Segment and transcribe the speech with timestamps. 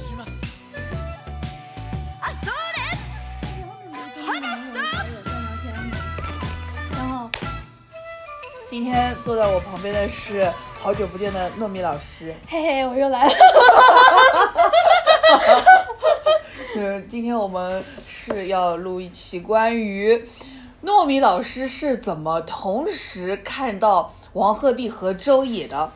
[0.00, 0.32] します
[2.20, 2.80] あそれ
[4.24, 4.72] 離す
[6.92, 7.30] 然后
[8.70, 12.34] 今天坐在我旁边的是好久不见的糯米老师。
[12.46, 13.32] 嘿嘿，我又来了。
[16.76, 20.28] 嗯，今天我们是要录一期关于
[20.84, 25.90] 糯米老师是怎么同时看到王鹤棣和周也的。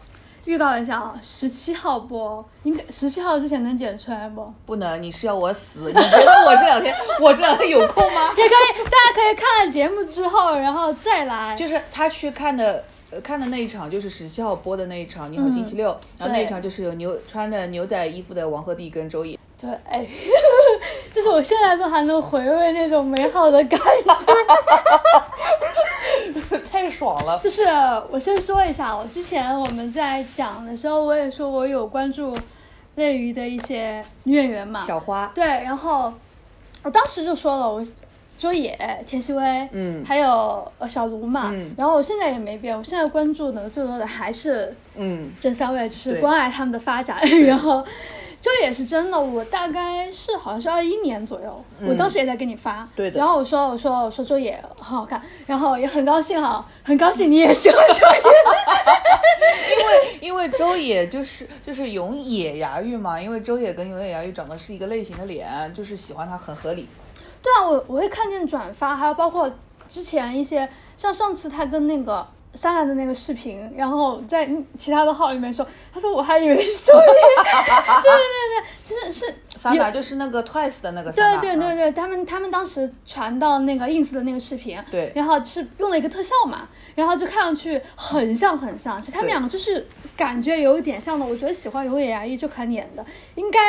[0.45, 4.53] 预告一下啊，十七号播，应该十七号之前能剪出来不？
[4.66, 5.91] 不能，你是要我死？
[5.91, 8.30] 你觉得我这两天， 我这两天有空吗？
[8.38, 11.55] 也可以，大家可以看了节目之后，然后再来。
[11.55, 15.89] 就是他去看的，呃，看的那一场就是十七号播的那一场《你好星期六》，
[16.20, 19.39] 然后那一场就是有牛穿着牛仔衣服的王鹤棣跟周也。
[19.59, 20.05] 对，哎，
[21.11, 24.33] 就是我现在都还能回味那种美好的感觉。
[26.72, 27.39] 太爽了！
[27.39, 27.64] 就是
[28.11, 32.38] 我先说一下，我之前我们在讲的时候，我也说我有关注
[32.95, 34.86] 内娱的一些女演员嘛。
[34.86, 36.14] 小花，对，然后
[36.83, 37.86] 我当时就说了，我
[38.38, 38.77] 周也、
[39.08, 47.20] 田曦薇，嗯还有呃小卢嘛，嗯然后我现在也没变，我现在关注的最多的还是嗯，这三位，就是关爱他们的发展。
[47.47, 47.81] 然后
[48.46, 58.22] 周也是真的，我大概是好像是二一年左右，我当时也在给你发，嗯对的然后我说我说我说周也很好看，然后也很高兴哈，很高兴你也喜欢 周也。
[60.22, 66.88] 因为周也就是就是永野芽郁嘛，因为周也跟永野芽郁长得是一个类型的脸，就是喜欢他很合理。
[67.42, 69.52] 对啊，我我会看见转发，还有包括
[69.90, 76.99] 之前一些，像上次他跟那个三兰的那个视频，然后在其他的号里面说，他说我还以为是周也，
[78.02, 89.86] 对对对对，其实是桑有拿就是那个 Twice 的那个对对对对，他们他们当时传到那个 ins 的那个视频，对然后是用了一个特效嘛，然后就看上去很像很像，其实他们两个就是
[90.16, 91.26] 感觉有一点像的。
[91.26, 93.04] 我觉得喜欢永野芽郁这款脸的，
[93.36, 93.60] 应该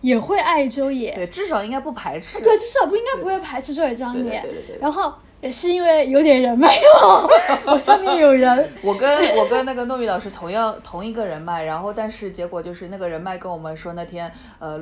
[0.00, 2.40] 也会爱周也，对，至少应该不排斥。
[2.42, 4.78] 对，至少不应该不会排斥周也这张对对脸对对对。
[4.80, 5.14] 然后
[5.46, 6.68] 也是因为有点人脉
[7.00, 7.30] 哦，
[7.66, 14.80] 我上面有人，我跟我跟那个糯米老师同样同一个人脉，然后但是结果就是那个人脉跟我们说那天呃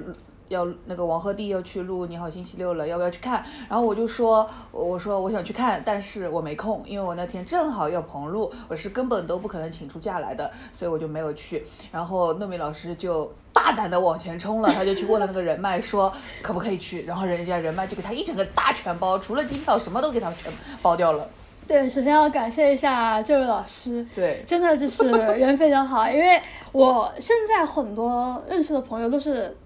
[0.48, 3.44] 要那个王鹤棣要去录《你好星期六》了，要不要去看？
[3.68, 11.64] 然后我就说我说我想去看，但是我没空，因为我那天正好要棚录，我是根本都不可能请出假来的，所以我就没有去。
[11.90, 13.32] 然后糯米老师就。
[13.54, 16.12] 大胆的往前冲了，他就去问了那个人脉，说
[16.42, 20.52] 可不可以去，然后人家人脉就给他一整个大全包，除了机票什么都给他全
[20.82, 21.26] 包掉了。
[21.68, 29.56] 对，首先要感谢一下这位老师，对，真的就是人非常好，因为我现在很多认识的朋友都是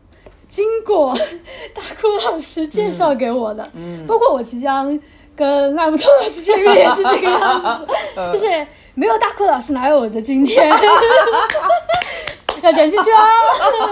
[0.49, 1.13] 经过
[1.75, 4.99] 大哭老师介绍给我的，嗯包括我即将
[5.37, 8.33] 跟赖木头老师见面也是这个样子， 嗯。
[8.33, 10.69] 就是没有大哭老师哪有我的今天，
[12.63, 13.19] 要剪进去哦，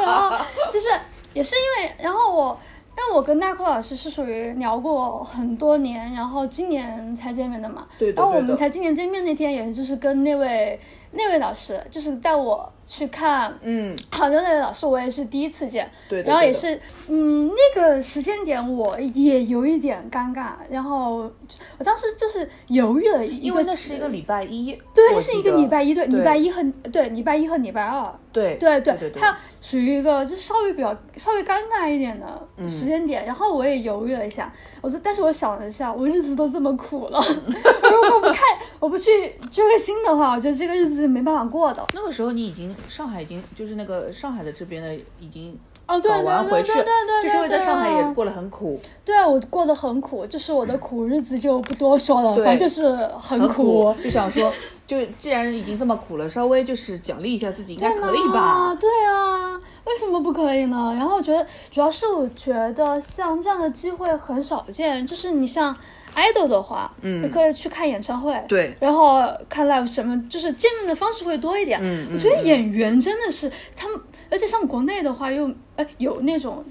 [0.05, 0.37] 然后
[0.73, 0.89] 就是
[1.33, 2.59] 也是因为，然后我。
[2.99, 7.85] 因为我跟大哭老师是属于聊过很多年，然后今年才见面的嘛。
[8.17, 10.81] 然后我们才今年见面那天，也就是跟那位
[11.17, 15.91] 那位老师，就是带我去看嗯，好牛那位老师，我也是第一次见。
[16.09, 21.31] 对的然后也是，嗯，那个时间点我也有一点尴尬，然后
[21.79, 28.57] 我当时就是犹豫了一个，因为那是一个礼拜一，对，我是一个礼拜一，对，礼拜一和对礼拜一和礼拜二，对。
[28.57, 32.27] 对对对对它属于一个就稍微比较稍微尴尬一点的
[32.59, 32.71] 嗯。
[32.71, 33.25] 时间点。
[33.27, 37.19] 然后我也犹豫了一下，我就但是我想了一下，我日子都这么苦了，
[38.27, 38.43] 不看
[38.81, 39.11] 我不去
[39.51, 41.87] 追个星的话，我觉得这个日子没办法过的。
[41.95, 52.89] 那个时候你已经上海已经就是那个上海的这边的已经哦，对搞对对对对对，就是因为在上海也过得很苦，对我过得很苦，就是我的苦日子就不多说了，反正就是
[53.19, 53.95] 很很苦。
[54.03, 54.53] 就想说，
[54.85, 58.75] 就既然已经这么苦了，稍微就是奖励一下自己，应该可以嘛吧？
[58.75, 60.93] 对啊，为什么不可以呢？
[60.99, 65.77] 然后我觉得，主要是我觉得像这样的机会很少见，就是你像
[66.17, 71.79] idol 的话，嗯你可以去看演唱会，对然后看 live 什么，就是见面的方式会多一点。
[71.81, 76.65] 嗯我觉得演员真的是他们，而且像国内的话又哎有那种。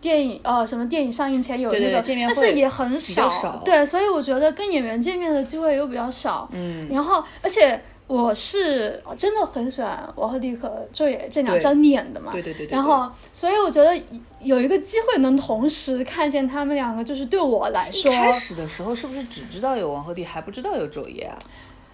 [0.00, 6.48] 电影呃，什么电影上映前有那种，但是也很少对，所以我觉得跟演员见面的机会又比较少。
[6.52, 12.32] 嗯，然后，而且我是真的很喜欢王鹤棣和周也这两张脸的嘛。
[12.32, 13.94] 对对对对然后，所以我觉得
[14.40, 21.38] 有一个机会能同时看见他们两个，就是对我来说，一开始的时候是不是只知道有王鹤棣，还不知道有周也啊？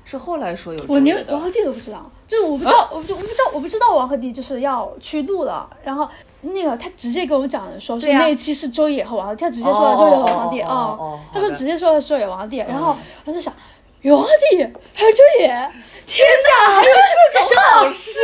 [0.04, 6.08] 是后来说有周我连王鹤棣都不知道，就是我不知道，我就我不知道，我不知道王鹤棣就是要去录了，然后
[6.42, 13.52] 那个他直接跟我讲的说，是那一期是周也和王鹤棣，他直接说的周也和王鹤棣啊他说直接说的是周也王鹤棣，然后我就想。
[14.04, 14.58] 有阿弟，
[14.92, 15.46] 还有周也，
[16.04, 16.28] 天
[16.58, 16.94] 哪，还有
[17.32, 18.20] 这种好事，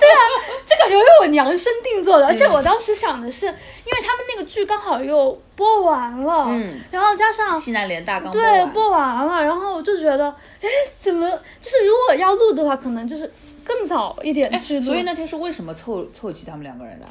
[0.00, 0.20] 对啊，
[0.64, 10.68] 这感觉为我量身定做的，而且我当时想的是，因为他们那个剧刚好又播完了，嗯然后加上西南联大刚对播完了，然后我就觉得，哎，
[10.98, 13.30] 怎么就是如果要录的话，可能就是
[13.62, 17.06] 更早一点去录，所以那天是为什么凑凑齐他们两个人的？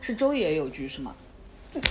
[0.00, 1.14] 是周也有剧是吗？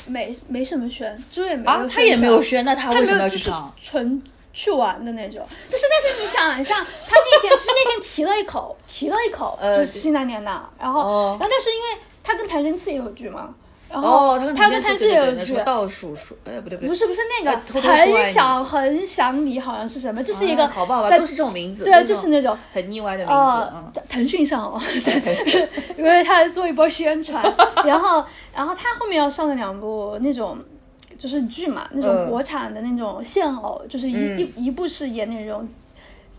[0.06, 3.74] 没没什么宣，周也没有啊，他也没有宣，那他他为什么要去上？
[3.82, 4.22] 纯
[4.60, 13.54] 去玩的那种，就是但是你想一下，他那天就是那天提了一口，提了一口，呃就是西南联大，然后、哦然后但是因为他跟谭健次也有剧嘛，
[13.90, 15.56] 然后哦，他跟谭健次也有剧。
[15.66, 20.22] 倒数数，哎，不对不对，不是不是那个很你想很想你，好像是什么？
[20.22, 23.34] 这是一个啊好吧好都是这种名字，对就是那种很腻歪的名
[23.94, 27.42] 字，腾讯上哦，对，因为他做一波宣传，
[27.86, 30.58] 然后，然后他后面要上的两部那种
[31.20, 32.30] 就是剧嘛，那种嗯。
[32.32, 35.70] 国产的那种现偶，就是一、一一部是演那种。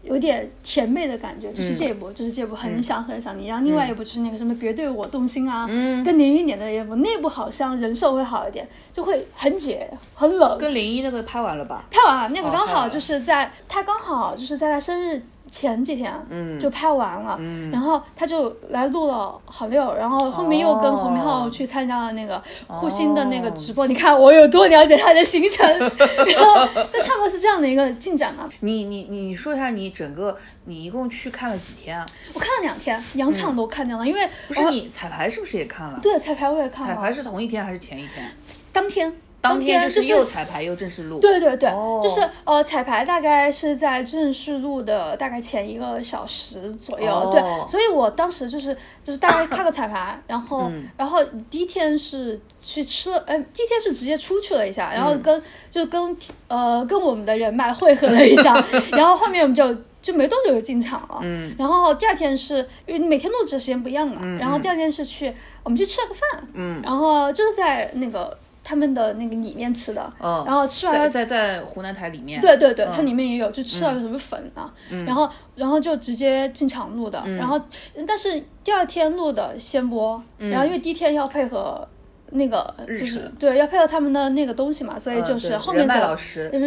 [0.03, 6.03] 有点甜妹的感觉，就是这一部，就是这部很想很想你，然后另外一部就是那个什么别对我动心啊，嗯。
[6.03, 11.85] 更年一点的一部，那部好像人设会好一点，就会很解很冷，跟林一那个拍完了吧？
[11.91, 28.49] 拍完了，那个刚好就是在、他刚好就是在他生日前几天，嗯就拍完了，嗯然后他就来录了好六，然后后面又跟哦侯明昊去参加了那个护心的那个直播，你看我有多了解他的行程， 然后就差不多是这样的一个进展嘛。
[28.61, 32.07] 你你你说一下你整个你一共去看了几天啊？
[32.33, 35.99] 我看了两天，两场都看见了，因为不是你彩排是不是也看了？
[36.01, 38.25] 对彩排我也看了，彩排是同一天还是前一天？
[38.73, 41.19] 当天当天就是又彩排又正式录。
[41.19, 42.01] 对对对，哦。
[42.03, 47.31] 就是呃，彩排大概是在正式录的大概前一个小时左右，哦。
[47.33, 47.41] 对，
[47.71, 50.89] 所以我当时就是就是大概看个彩排，然后、嗯。
[50.97, 55.05] 然后第一天是去吃了，呃，第一天是直接出去了一下，然嗯。
[55.05, 56.17] 后跟、就跟
[56.49, 59.77] 呃跟我们的人脉汇合了一下， 然后后面我们就。
[60.03, 61.55] 就没多久就进场了，嗯。
[61.59, 65.31] 然后第二天是因为每天录制的时间不一样嘛，然后第二天是去
[65.63, 66.81] 我们去吃了个饭，嗯。
[66.83, 68.35] 然后就是在那个
[68.71, 72.41] 他们的那个里面吃的，嗯然后吃完了在在在湖南台里面。
[72.41, 72.93] 对对对，嗯。
[72.95, 74.73] 它里面也有，就吃了个什么粉啊，
[75.05, 77.11] 然后然后就直接进场录嗯。
[77.11, 77.61] 的，然后
[78.07, 81.85] 但是第二天录的先播，然后因为第一天要配合
[82.31, 85.99] 那个就是对要配合他们的那个东西嘛，所以嗯就是后面再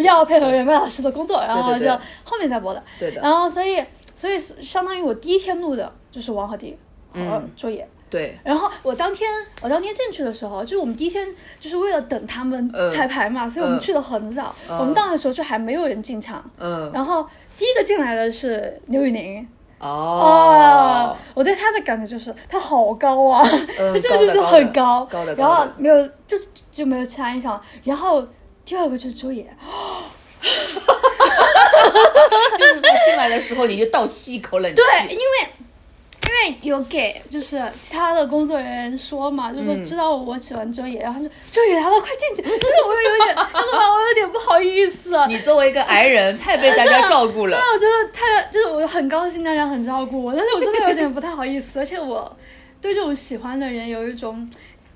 [0.04, 1.90] 要配合人脉老师的工作，然后就
[2.26, 3.82] 后面再播的，对的然后所以
[4.14, 6.74] 所以相当于我第一天录的就是王鹤棣
[7.14, 7.50] 和嗯。
[7.56, 7.88] 周也。
[8.14, 9.28] 对，然后我当天
[9.60, 11.28] 我当天进去的时候，就是我们第一天
[11.60, 12.94] 就是为了等他们嗯。
[12.94, 14.54] 彩排嘛，所以我们嗯去的很早。
[14.70, 14.78] 嗯。
[14.78, 17.28] 我们到的时候就还没有人进场，嗯，然后
[17.58, 19.48] 第一个进来的是刘宇宁。
[19.80, 23.44] 哦，我对他的感觉就是他好高啊，
[23.80, 25.38] 嗯 他真的就是很高，高的高的。
[25.44, 26.38] 然后没有就
[26.72, 27.54] 就没有其他印象。
[27.54, 27.62] 了。
[27.84, 28.24] 然后
[28.64, 29.44] 第二个就是周也，
[30.44, 30.50] 就
[32.66, 34.80] 是他进来的时候你就倒吸一口冷气。
[34.80, 35.24] 对，因为
[36.28, 42.42] 因为有给就是其他的工作人员说嘛，就说嗯知道我喜欢周也，然后他们说周也来了，快进去。
[42.42, 45.16] 但是我又有点，我有点不好意思。
[45.28, 47.74] 你作为一个矮人，太被大家照顾了对，。
[47.74, 52.36] 我觉得太就是我很高兴大家很照顾我，但是我真的有点不太好意思，而且我
[52.82, 54.50] 对这种喜欢的人有一种。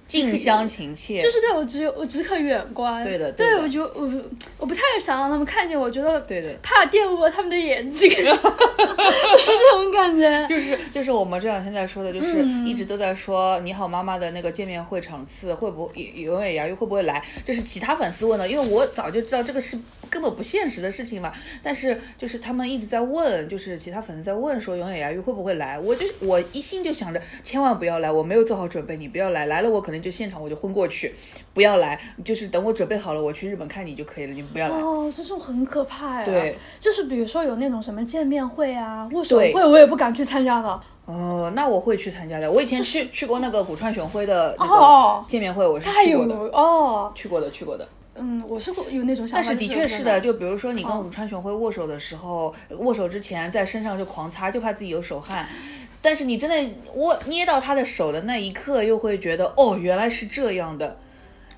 [0.08, 4.12] 近乡情怯，就是对我只有我只可远观，对的对的对我就我
[4.58, 10.48] 我不太想让他们看见我，觉得对的怕玷污了他们的眼睛， 就是这种感觉。
[10.48, 17.24] 就是就是我们这两天在说的，就是嗯一直都在说《你好妈妈》的那个见面会场次会不会永远牙玉会不会来？
[17.44, 19.78] 就是其他粉丝问的，因为我早就知道这个是
[20.10, 21.34] 根本不现实的事情嘛。
[21.62, 25.78] 但是就是他们一直在问，就是其他粉丝在问说永远牙玉会不会来？
[25.80, 31.14] 我就我一心就想着千万不要来，我没有做好准备，你不要来，来了我可能就现场我就昏过去，
[31.54, 34.78] 不要来，就是等我准备好了我去日本看你就可以了，你不要来。
[34.78, 36.26] 哦，这种很可怕呀。
[36.26, 40.82] 对，就是比如说有那种什么见面会啊、握手会，我也不敢去参加的。
[41.06, 42.52] 哦，那我会去参加的。
[42.52, 47.88] 我以前去去过那个古川雄辉的那哦个见面会，我是去过的，哦，去过的，去过的。
[48.20, 49.46] 嗯，我是会有那种想法。
[49.48, 55.48] 但是的确是的，就比如说你跟哦武川雄辉握手的时候，握手之前在身上就狂擦，就怕自己有手汗。
[56.08, 60.98] 但是你真的握捏到他的手的那一刻，又会觉得哦，原来是这样的。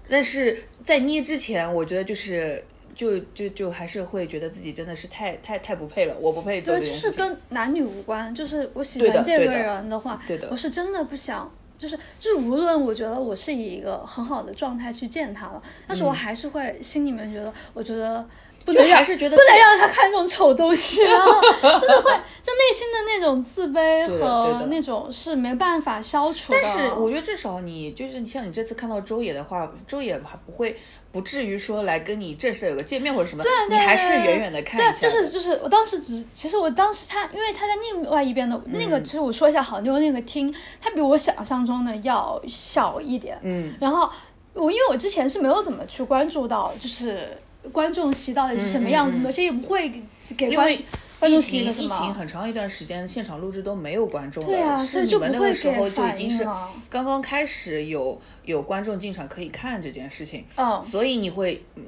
[0.09, 2.65] 但是在捏之前，我觉得就是
[2.95, 7.27] 就就就还是会觉得自己真的是太太太不配了，我不配做对，就是这件事情。
[7.27, 11.47] 跟男女无关，就是我喜欢这个人的话，对的我是真的不想。
[11.77, 18.27] 就是就是，无论我觉得我是以一个很好的状态去见他了，但是我还是会心里面觉得，我觉得
[18.65, 21.15] 不能让还是觉得不能让他看这种丑东西啊，
[21.61, 22.11] 就是会
[22.41, 26.59] 就内心的那种自卑和那种是没办法消除的。
[26.61, 30.77] 但是我觉得至少你就是像你这次看到周野的话，周野还不会
[31.11, 34.91] 不至于说来跟你正式有个见面或者什么，对你还是远远的看一下。
[34.99, 43.39] 对，就是就是，我当时只其实我当时他，因为他在另外一边的、那嗯个，其实我说一下好妞那个厅，它比我想象中的要小一点。
[43.41, 44.09] 嗯，然后
[44.53, 47.29] 我因为我之前是没有怎么去关注到，就是
[47.71, 49.89] 观众席到底是什么样子的，而且也不会
[50.37, 50.85] 给观嗯因为
[51.19, 56.43] 观众疫情很长一段时间，现场录制都没有观众了，对啊所以就不会们那个时候就已经是
[56.89, 60.81] 刚刚开始有有观众进场可以看这件事情，嗯。
[60.81, 61.63] 所以你会。
[61.75, 61.83] 嗯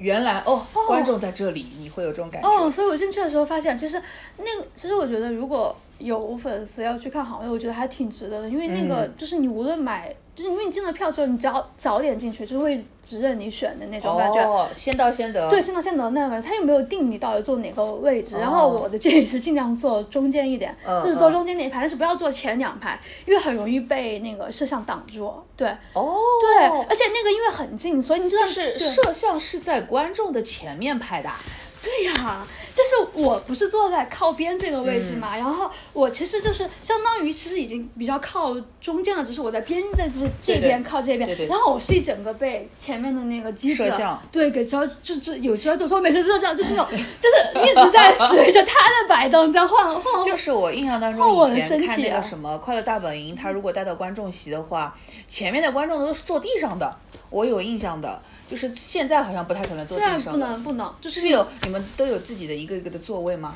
[0.00, 2.48] 原来哦，观众在这里，你会有这种感觉。
[2.48, 4.00] 哦，所以我进去的时候发现，其实
[4.38, 9.12] 那个，其实我觉得如果有粉丝要去看好位，我觉得还挺值得的，因为那个嗯。
[9.14, 10.10] 就是你无论买，
[10.40, 14.40] 就是因为你进了票之后，你只要早点进去，就是位置任你选的那种感觉。
[14.40, 15.50] 哦，先到先得。
[15.50, 18.36] 对，先到先得那个，他又没有定你到底坐哪个位置。
[18.38, 25.30] 然哦后我的建议是尽量坐中间一点，嗯 就是坐嗯中间那一排，但是不要坐前两排，因为很容易被那个摄像挡住。
[25.54, 31.36] 对，哦，对，而且那个因为很近，所以你就算是摄像是在观众的前面拍的啊。
[31.82, 50.36] 对呀、就是我不是坐在靠边这个位置嗯嘛，然后我其实就是相当于其实已经比较靠中间了，只是我在边的这这对边靠这边，对对然后我是一整个被前面的那个机子摄像对给遮，就这有遮住，所以我每次就这样，就是那种 就是一直在随着他的摆动在晃晃就。
[50.36, 54.96] 是我印象当中，以前看那个什么《快乐大本营》，他如果带到观众席的话，
[55.28, 56.94] 前面的观众都是坐地上的，
[57.30, 58.20] 我有印象的。
[58.50, 60.36] 就是现在好像不太可能坐现在不。
[60.36, 63.54] 能不能，就是是有你们都有自己的一个一个的座位吗？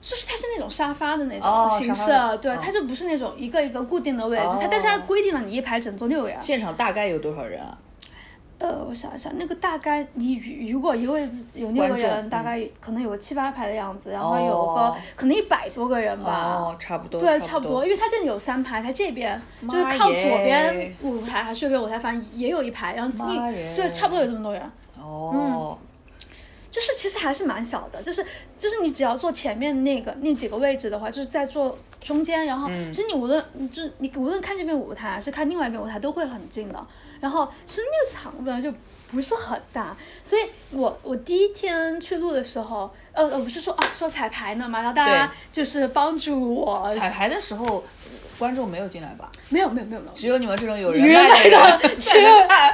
[0.00, 2.10] 就是它是那种沙发的那哦种形式，
[2.42, 6.36] 对，嗯它就不是那种一个一个固定的位置，哦它但是它规定了你一排整坐六个人。
[6.42, 7.78] 现场大概有多少人啊？
[8.58, 10.36] 呃，我想一想，那个大概你
[10.70, 14.96] 如果一个位置有六个人，大概可能有个七八排的样子，然后有个、哦。
[15.16, 16.56] 可能一百多个人吧。
[16.56, 17.20] 哦，差不多。
[17.20, 23.36] 对，差差不多，因为它这里有三排，它这边就是靠左边舞台还是右边舞台，反正也有一排，然后你
[23.74, 24.62] 对，差不多有这么多人。
[25.00, 25.76] 哦，
[26.70, 28.24] 就是其实还是蛮小的，就是
[28.56, 32.92] 就是你只要坐前面那个那几个位置的话，就是在坐中间，然后嗯。
[32.92, 36.86] 其实你无论你就是你无论看这边舞台还是看另外一边舞台都会很近的，
[37.24, 38.70] 然后其实那个场本来就
[39.10, 47.82] 不是很大，所以我我第一天去录的时候，呃我不是说啊说彩排呢嘛，然后大家就是帮助我，彩排的时候
[48.44, 49.32] 观众没有进来吧？
[49.48, 52.20] 没有没有没有没有，只有你们这种有人人脉的脉的，人其实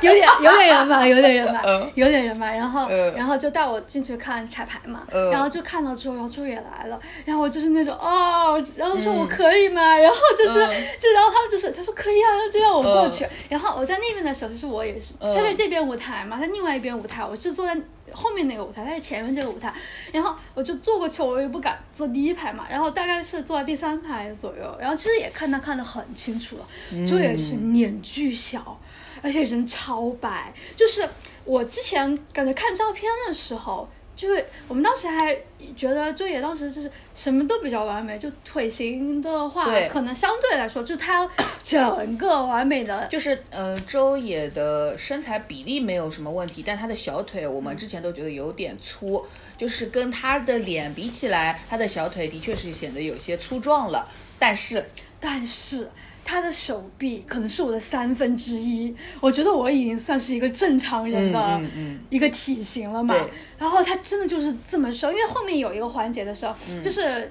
[0.02, 2.56] 有点有点人脉，有点人脉嗯，有点人脉。
[2.56, 9.96] 然后嗯然后就带我进去看彩排嘛，嗯然后就看到之后，然后朱也来了，然后我就是那种哦，然后说嗯我可以吗？
[9.96, 13.24] 然后就是嗯就然后他们就是他说可以啊，然后就让我过去。
[13.48, 17.76] 然后我在那边的时候，就是我也是嗯他在这边舞台嘛，他另外一边舞台，我是坐在。
[18.12, 19.72] 后面那个舞台，他在前面这个舞台，
[20.12, 28.80] 然后我就坐过去，我也不敢坐第一排嘛，然后大概是坐在第三排左右，然后其实也看他看得很清楚了，就也是脸巨小，
[29.22, 31.08] 而且人超白，就是
[31.44, 33.88] 我之前感觉看照片的时候。
[34.20, 35.34] 就是，我们当时还
[35.74, 41.26] 觉得周也当时就是什么都比较完美，就腿型的话对，可能相对来说，就他
[41.62, 49.24] 整个完美的就是呃，周也的身材比例没有什么问题，但他的小腿我们之前都觉得有点粗，
[49.56, 54.06] 就是跟他的脸比起来，他的小腿的确是显得有些粗壮了。
[54.38, 55.90] 但是但是
[56.30, 61.60] 他的手臂可能是我的三分之一，我觉得我已经算是一个正常人的
[62.08, 63.12] 一个体型了嘛。
[63.12, 67.28] 对然后他真的就是这么瘦，因为后面有一个环节的时候，嗯就是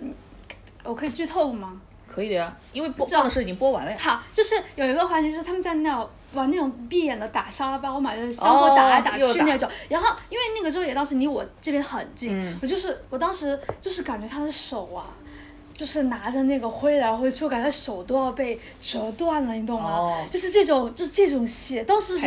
[0.83, 1.79] 我可以剧透吗？
[2.05, 3.97] 可以的呀，因为播这样的时候已经播完了呀。
[3.97, 9.69] 好，就是有一个环节，就是他们在那玩那种闭眼的打沙包嘛，就是相互打来打去那种。
[9.87, 15.07] 然后因为那个周也当时离我这边很近，嗯我就是我当时就是感觉他的手啊。
[15.79, 19.89] 就是拿着那个挥来挥去，我感觉手都要被折断了，你懂吗？
[19.91, 20.25] 哦。
[20.29, 22.19] 就是这种，就是这种戏，当时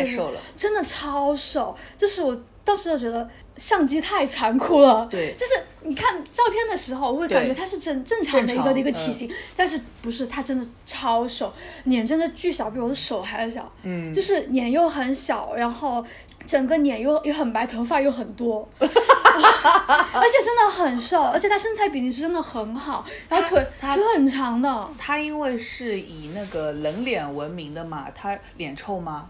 [0.55, 3.27] 真的超瘦，就是我当时就觉得
[3.57, 5.05] 相机太残酷了。
[5.11, 11.53] 对就是你看照片的时候，我会感觉对他是正正常的一个一个体嗯型，但是不是他真的超瘦，
[11.85, 13.69] 脸真的巨小，比我的手还小。
[13.83, 16.03] 嗯就是脸又很小，然后
[16.45, 24.89] 整个脸又又很白，头发又很多， 而且真的很瘦，而且他身材比例是真的很好，然后腿腿很长的。
[24.97, 29.27] 他因为是以那个冷脸闻名的嘛，他脸臭吗？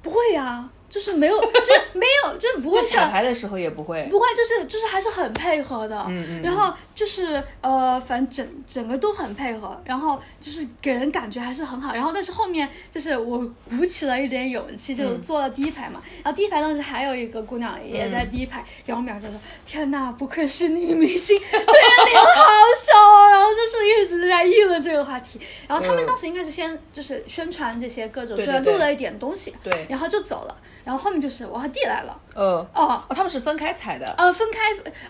[0.00, 4.02] 不会呀、就是没有，就是没有，就是不会就彩像排的时候也不会。
[4.10, 15.20] 不会，就是就是还是很配合的，嗯嗯然后就是呃，反正整整个都很配合，然后就是给人感觉还是很好，然后但是后面就是我鼓起了一点勇气，就嗯。
[15.20, 22.42] 坐了第一排嘛，然后第一排当时还有一个姑娘也在第一排，然后我们俩就说天呐，不愧是女明星，这个脸好
[22.74, 26.06] 小啊，然后就是一直在议论这个话题，然后他们嗯。
[26.06, 29.86] 当时应该是先就是宣传这些各种，就录了一点东西，对。
[29.88, 30.56] 然后就走了，
[30.88, 33.02] 然后后面就是我和弟来了，呃，哦。
[33.06, 34.06] 哦，他们是分开踩的。
[34.16, 34.58] 呃，分开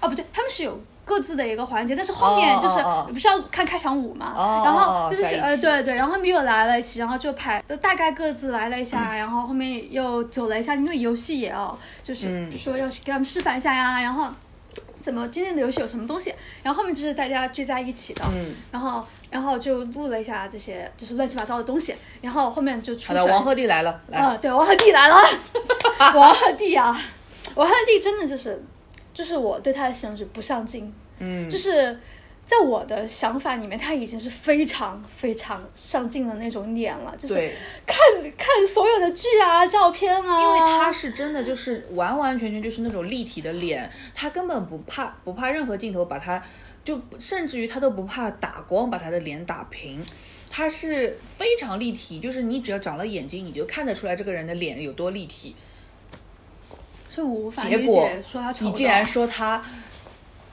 [0.00, 14.26] 哦，不对，他们是有各自的一个环节，但是后面就是、哦哦哦不是要看开场舞嘛，哦然后就是呃对对，然后他们又来了一起，然后就排就大概各自来了一嗯下，然后后面又走了一下，因为游戏也要就是、说要给他们示范一下呀，然后。
[15.00, 16.35] 怎么今天的游戏有什么东西？
[16.61, 25.16] 然后后面就是大家聚在一起的，嗯然后然后就录了一下这些就是乱七八糟的东西，然后后面就出好的，王鹤棣来了，来，啊，对，王鹤棣来了，
[26.14, 26.99] 王鹤棣啊，
[27.54, 28.62] 王鹤棣真的就是，
[29.12, 31.99] 就是我对他的形容是不上进，嗯，就是
[32.49, 37.35] 在我的想法里面，他已经是非常非常上镜的那种脸了，就是，
[37.85, 37.99] 看
[38.38, 46.43] 看所有的剧啊、照片啊，因为他是真的就是完完全全就是那种立体的脸，他根本不怕不怕任何镜头把他，
[46.83, 50.02] 就甚至于他都不怕打光把他的脸打平。
[50.49, 55.55] 他是非常立体，就是你只要长了眼睛，你就看得出来这个人的脸有多立体。
[57.11, 59.62] 所以我无法理结果解说他丑你竟然说他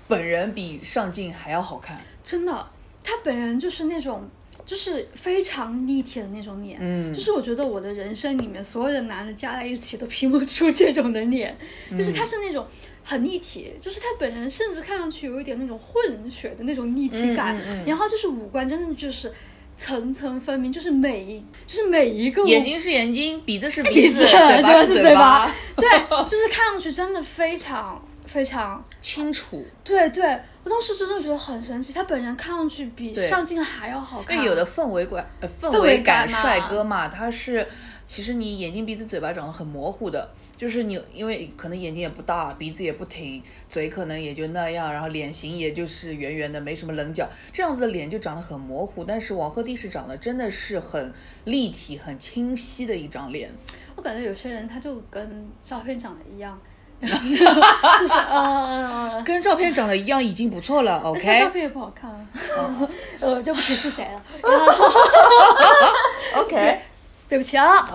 [0.08, 2.68] 本人比上镜还要好看，真的，
[3.04, 4.28] 他本人就是那种。
[4.66, 7.14] 就是非常立体的那种脸，嗯。
[7.14, 11.56] 就是我觉得我的人生里面所有的男的加在一起都拼不出这种的脸，
[11.92, 12.66] 就是他是那种
[13.04, 17.86] 很立体，就是他本人甚至看上去有一点那种混血的那种立体感，嗯嗯嗯。
[17.86, 19.32] 然后就是五官真的就是
[19.78, 24.34] 层层分明，就是每一就是每一个眼睛是眼睛，鼻子是鼻鼻子，嘴
[24.64, 24.82] 巴巴。
[24.84, 25.88] 是嘴巴，对，
[26.28, 28.04] 就是看上去真的非常
[28.36, 29.66] 非常清楚。
[29.82, 30.26] 对对，
[30.66, 34.36] 我当时真的觉得很神奇，他本人看上去比上镜还要好看。
[34.36, 37.66] 更有的氛围感，呃，氛围围感帅哥嘛，他是
[38.06, 49.06] 其实你眼睛、鼻子、嘴巴长得很模糊的，就是你因为可能眼睛也不大，鼻子也不挺，嘴可能也就那样，然后脸型也就是圆圆的，没什么棱角，这样子的脸就长得很模糊。
[49.06, 51.14] 但是王鹤棣是长得真的是很
[51.46, 53.50] 立体、很清晰的一张脸。
[53.96, 56.60] 我感觉有些人他就跟照片长得一样，
[57.02, 61.40] 就是呃，跟照片长得一样已经不错了，OK？
[61.42, 62.28] 照片也不好看，
[63.20, 64.22] 呃，就不提是谁了。
[66.38, 66.80] OK，
[67.28, 67.88] 对不起啊，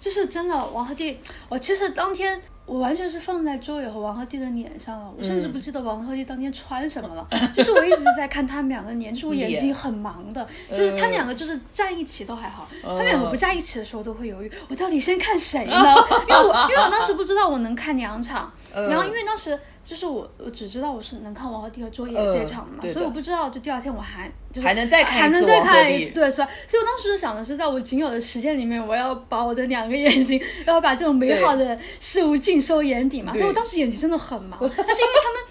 [0.00, 1.16] 就是真的王鹤棣，
[1.48, 2.40] 我其实当天。
[2.66, 15.94] 我完全是放在周也和王鹤棣的脸上了，我甚嗯至不记得王鹤棣当天穿什么了， 就是我一直在看他们两个脸，就是我眼睛很忙的，就是他们两个就是站一起都还好，他们两个不站一起的时候都会犹豫，我到底先看谁呢？
[16.28, 18.88] 因为我因为我当时不知道我能看两场，嗯。
[18.88, 33.32] 然后因为当时就是我我只知道我是能看王鹤棣和周也这场的嘛，所以我不知道就第二天我还就是还能再看一还能再看一次，对，所以所以我当时想的是，在我仅有的时间里面，我要把我的两个眼睛，然后把这种美好的事物尽收眼底嘛。
[33.32, 35.42] 所以我当时眼睛真的很忙， 但是因为他们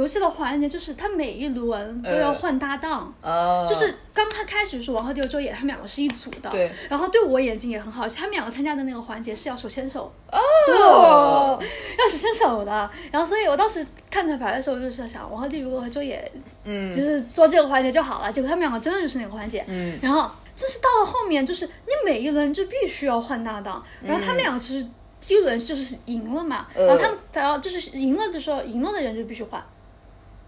[0.00, 3.12] 游戏的环节就是他每一轮都要换搭档。
[3.20, 11.62] 呃，就是刚他开始是王鹤棣和周也，他们两个是一组的，对，然后对我眼睛也很好，他们两个参加的那个环节是要手牵手，哦，
[11.98, 16.32] 要手牵手的，然后所以我当时看彩排的时候就是在想，王鹤棣如果和周也
[16.64, 18.32] 嗯就是做这个环节就好了。
[18.32, 24.86] 结果他们两个真的就是那个环节，嗯然后就是到了后面，就是你每一轮就必须要换搭档，然后他们两个其实
[25.20, 29.62] 第一轮就是赢了嘛，呃然后他们然后就是赢了的时候，赢了的人就必须换。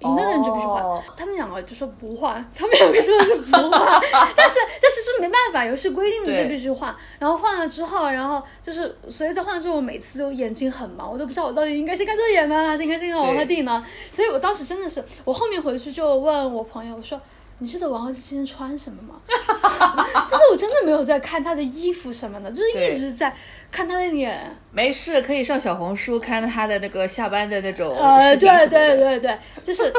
[0.03, 3.71] 赢了的人就必须换，哦他们两个就说不换，他们两个说的是不换，
[4.37, 6.95] 但是但是是没办法，游戏规定的对就必须换。
[7.19, 13.85] 然后换了之后，然后就是所以在换了之后，我每次都眼睛很忙，我都不知道我到底应该先看这眼呢，还是应该先看王鹤棣呢？
[14.11, 17.21] 所以我当时真的是，我后面回去就问我朋友，我说。
[17.63, 19.21] 你记得王鹤棣今天穿什么吗？
[20.29, 23.33] 就是我真的没有在看他的衣服什么的，就是一直在
[23.71, 24.57] 看他的脸。
[24.73, 29.93] 没事，可以上小红书看他的那个下班的那种呃，对对对对，就是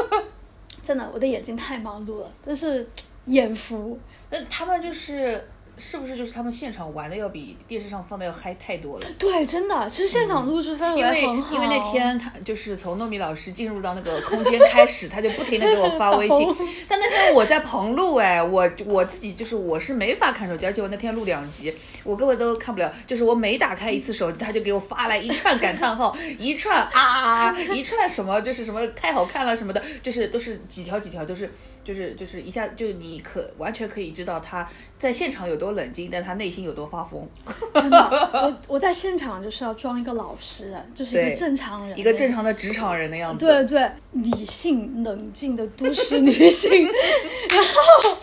[0.82, 2.86] 真的，我的眼睛太忙碌了，但是
[3.24, 3.98] 眼福。
[4.30, 5.42] 那他们就是
[5.76, 9.06] 是不是就是他们现场玩的要比电视上放的要嗨太多了？
[9.18, 11.54] 对，真的，其实现场录制氛围因为很好。
[11.54, 16.54] 因为那天他就是从糯米老师进入到那个空间开始，他就不停的给我发微信。
[16.88, 22.92] 但那天我在棚录哎，我我自己就是我是没法看手机，而且我那天录两集，我根本都看不了。
[23.06, 31.52] 就是我每打开一次手机，他就给我发来一串感叹号，一串啊啊啊，一串什么就是什么太好看了什么的，就是都是几条几条，都是
[31.84, 34.66] 就是就是一下就你可完全可以知道他
[34.98, 35.74] 在现场有多。
[35.74, 37.28] 冷静，但他内心有多发疯。
[37.74, 37.98] 真的，
[38.32, 43.44] 我我在现场就是要装一个老实人，就是一个正常人，一个正常的职场人的样子。
[43.44, 46.84] 对对，理性冷静的都市女性。
[47.50, 48.16] 然后，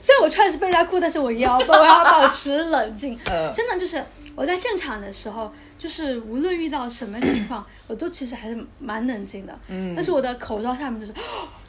[0.00, 3.16] 虽然我穿的是背带裤，但是我也要我要保持冷静。
[3.30, 4.02] 呃真的就是
[4.34, 9.56] 我在现场的时候，就是无论遇到什么情况，我都其实还是蛮冷静的。
[9.68, 11.12] 嗯，但是我的口罩下面就是。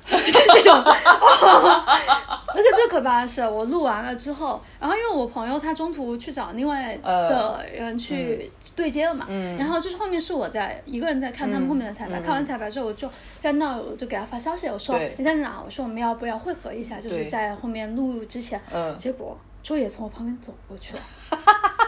[0.10, 9.26] 就 是这种， 而且最可怕的是，我录完了之后，然后因为我朋友他中途去找另外的人去对接了嘛，
[9.58, 15.62] 然后就是后面是我在一个人在看他们后面的彩排，看完彩排之后，我就在那我就给他发消息，我说你在哪？
[15.63, 21.00] 我说我们要不要汇合一下，就是在后面录之前，嗯结果周野从我旁边走过去了，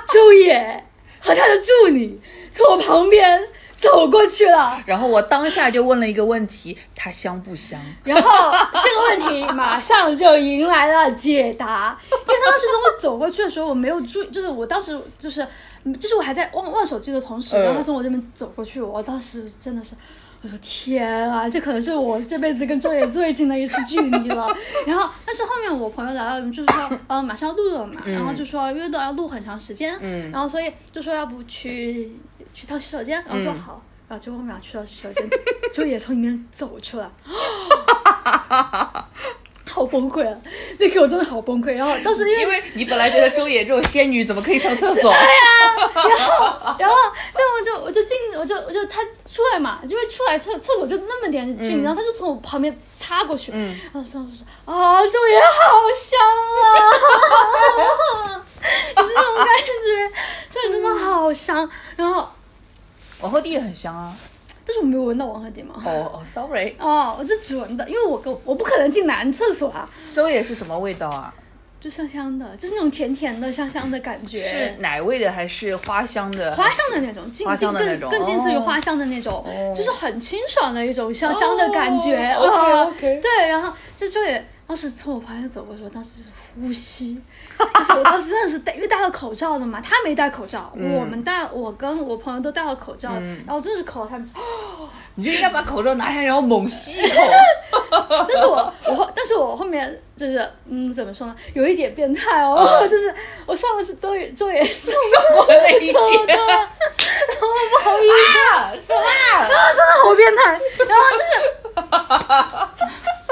[0.07, 0.83] 周野
[1.19, 2.19] 和他的助理
[2.51, 3.41] 从我旁边
[3.81, 4.81] 走过去了。
[4.85, 7.79] 然后我当下就问了一个问题：它香不香？
[8.03, 8.51] 然后
[8.83, 15.45] 这个问题马上就迎来了解答， 因为他当时从我走过去的时候，我没有注意，就是我当时就是，
[15.83, 19.95] 嗯就是我还在望望手机的同时，嗯然后他从我这边走过去，我当时真的是。
[20.43, 24.47] 我说天啊，这可能是我这辈子跟周野最近的一次距离了。
[24.87, 32.11] 然后，但是后面我朋友来了，就是说，呃， 马上要录了嘛，然后就说约的要录很长时间，嗯然后所以就说要不去
[32.53, 35.27] 去趟洗手间，然后说好，然后结果我们俩去了洗手间，
[35.73, 37.09] 周野从里面走出来，
[39.69, 40.37] 好崩溃啊！
[40.79, 41.73] 那刻我真的好崩溃。
[41.75, 45.09] 然后当时因为因为你本来觉得周野这种仙女怎么可以上厕所？
[45.09, 46.95] 对呀然后，然后，
[47.33, 54.19] 这样我就我就进，我就我就他出来嘛，因为出来厕厕所就那么点距离，然后他就从我旁边插过去，嗯然后说
[54.65, 55.47] 啊，周也好
[55.95, 56.19] 香
[58.27, 58.43] 啊，
[58.97, 60.11] 就是这种感觉，
[60.49, 61.69] 周也真的好香。
[61.95, 62.27] 然后，
[63.21, 64.15] 王鹤棣也很香啊。
[64.63, 65.75] 但是我没有闻到王鹤棣嘛。
[65.83, 71.33] 哦哦，sorry，哦，我就只闻的，因为我跟我不可能进男厕所啊，周也是什么味道啊？
[71.79, 74.39] 就香香的，就是那种甜甜的、香香的感觉。
[74.39, 76.55] 是奶味的还是花香的？
[76.55, 82.31] 花香的那种，近花近更更近似于哦花香的那种，哦就是很清爽的一种香香的感觉。
[82.33, 87.21] 哦啊对，然后就周也当时从我旁边走过的时候，当时是呼吸，
[87.59, 93.11] 就是我当时真的是戴，因为戴了口罩的嘛，他没戴口罩，嗯我们戴，我跟我朋友都戴了口罩，
[93.45, 94.29] 然后真的是口他们，
[95.15, 97.21] 你就应该把口罩拿下，然后猛吸一口。
[98.29, 103.13] 但是我我后，但是我后面就是嗯，怎么说呢，有一点变态哦，就是
[103.45, 104.95] 我上的是周也周也上
[105.35, 108.39] 我那一节，然后节不好意思。
[108.39, 109.43] 啊，什么啊？
[109.43, 110.57] 啊，真的好变态。
[110.87, 111.35] 然后就是，
[111.91, 112.73] 啊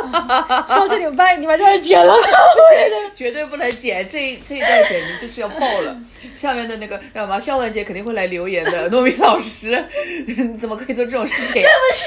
[0.67, 2.13] 说到这里，我把你把这儿剪了。
[3.15, 5.95] 绝对不能剪，这一这一段简直就是要爆了。
[6.33, 9.83] 下面的那个叫什么肖文杰肯定会来留言的，糯米老师，
[10.27, 11.61] 你怎么可以做这种事情？
[11.61, 12.05] 对不起，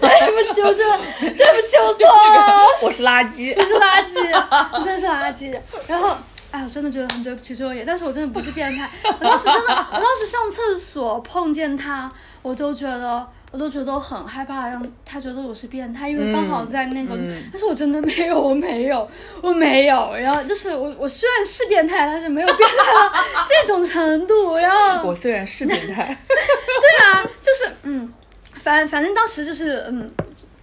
[0.00, 3.64] 对不起，我真的对不起，我错了，我是垃圾我。
[3.64, 5.58] 是垃圾，你真的是垃圾。
[5.86, 6.16] 然后。
[6.52, 8.88] 哎，我真的觉得很对不起周也，但是我真的不是变态。
[9.02, 17.16] 我当时真的，我当时上厕所碰见他，我都觉得，我都觉得很害怕，让他觉得我是变态，因为刚好在那个，
[17.50, 19.08] 但是我真的没有，我没有，
[19.40, 20.14] 我没有。
[20.16, 24.56] 然后就是我，我虽然是变态，但是没有变态到这种程度。
[24.58, 28.12] 然后我虽然是变态， 对啊，就是嗯，
[28.54, 30.10] 反反正当时就是嗯，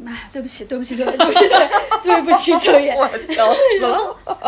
[0.07, 1.69] 哎，对不起，对不起，周也，对不起，周也，
[2.01, 2.95] 对不起，周也。
[2.95, 4.17] 我笑死了。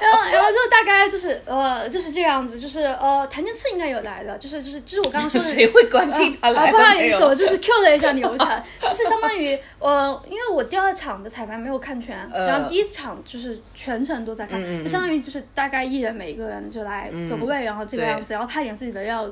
[0.00, 5.46] 然后，然后就大概就是呃，就是这样子，就是呃，谭健次应该有来的，就是就是就是我刚刚说的。
[5.46, 7.24] 谁会关心他啊，来不好意思？
[7.24, 19.30] 我就是 Q 了一下流程，就是相当于呃，因为我第二场的彩排没有看全，呃然后第一场就是全程都在看，就相当于就是大概一人每一个人就来走个位，然后这个样子，然后拍点自己的要。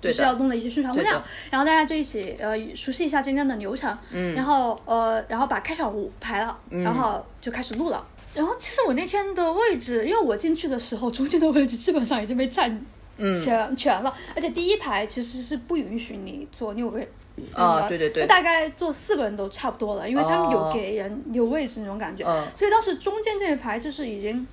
[0.00, 6.82] 就是要弄的一些宣传物料，然后大家就一起呃熟悉一下今天的流程，嗯，然后呃然后把开场舞排了，嗯。
[6.82, 8.06] 然后就开始录了。
[8.34, 12.70] 然后其实我那天的位置，因为我进去的时候，中间的位置基本上已经被占
[13.16, 13.32] 嗯。
[13.32, 17.08] 全、全了，而且第一排其实是不允许你坐六个人。
[17.52, 18.26] 啊嗯对对对。
[18.26, 20.70] 大概坐四个人都差不多了，因为他们有哦。
[20.72, 22.46] 给人留位置那种感觉，嗯。
[22.54, 24.46] 所以当时中间这一排就是已经。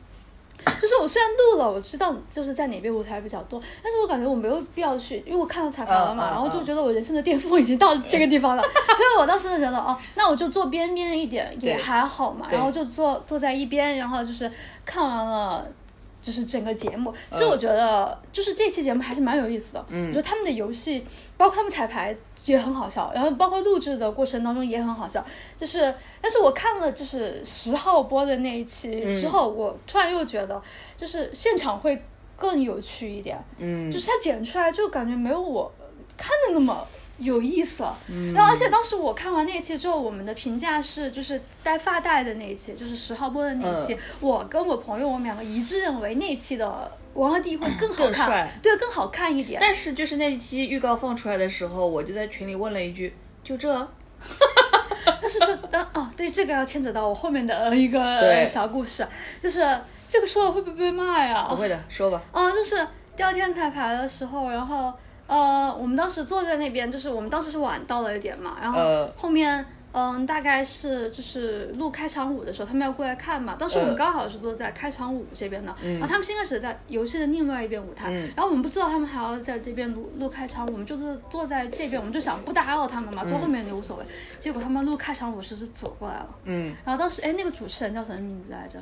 [0.79, 14.49] 就是我虽然录了，我知道就是在哪边舞台比较多，但是我感觉我没有必要去，因为我看到彩排了嘛，然后就嗯觉得我人生的巅峰已经到这个地方了， 所以我当时就觉得哦，那我就坐边边一点也还好嘛，然后就坐坐在一边，然后就是
[14.85, 15.65] 看完了。
[16.21, 19.85] 就是整个节目，其实嗯我觉得，就是这期节目还是蛮有意思的。
[19.89, 21.05] 嗯，我觉得他们的游戏，
[21.37, 25.23] 包括他们彩排也很好笑，然后包括录制的过程当中也很好笑。
[25.57, 30.61] 就是，但是我看了就是十号播的那一期嗯之后，我突然又觉得，
[30.95, 32.03] 就是现场会
[32.35, 33.37] 更有趣一点。
[33.57, 35.71] 嗯，就是它剪出来就感觉没有我
[36.17, 37.83] 看的那么有意思。
[38.33, 49.59] 然后而且当时我看完那一期之后，我们的评价是就是戴发带的那一期，就是十号播的那一期，我跟我朋友我们两个一致认为那一期的王鹤棣会更好看，更对，更好看一点。
[49.61, 53.69] 但是就是那期预告放出来的时候，我就在群里问了一句：“就这？”
[55.21, 59.07] 但是这呃哦，对，这个要牵扯到我后面的一个对小故事，
[59.41, 59.59] 就是
[60.07, 61.47] 这个说了会不会被骂呀？
[61.49, 62.21] 不会的，说吧。
[62.31, 64.93] 嗯，就是第二天彩排的时候，然后
[65.27, 69.13] 呃，我们当时坐在那边，就是我们当时是晚到了一点嘛，然后呃。
[69.17, 69.65] 后面
[69.97, 75.93] 嗯、大概是就是录开场舞的时候，他们要过来看嘛，当时我们呃刚好是坐在开场舞这边的，嗯。
[75.93, 78.29] 然后他们先开始在游戏的另外一边舞台，嗯。
[78.35, 84.03] 然后我们不知道他们还要在这边录录开场舞，我们就是坐在这边，我们就想不打扰他们嘛，坐后面也无所谓，
[84.37, 88.77] 结果他们录开场舞时是走过来了，嗯，然后当时哎那个主持人叫什么名字来着？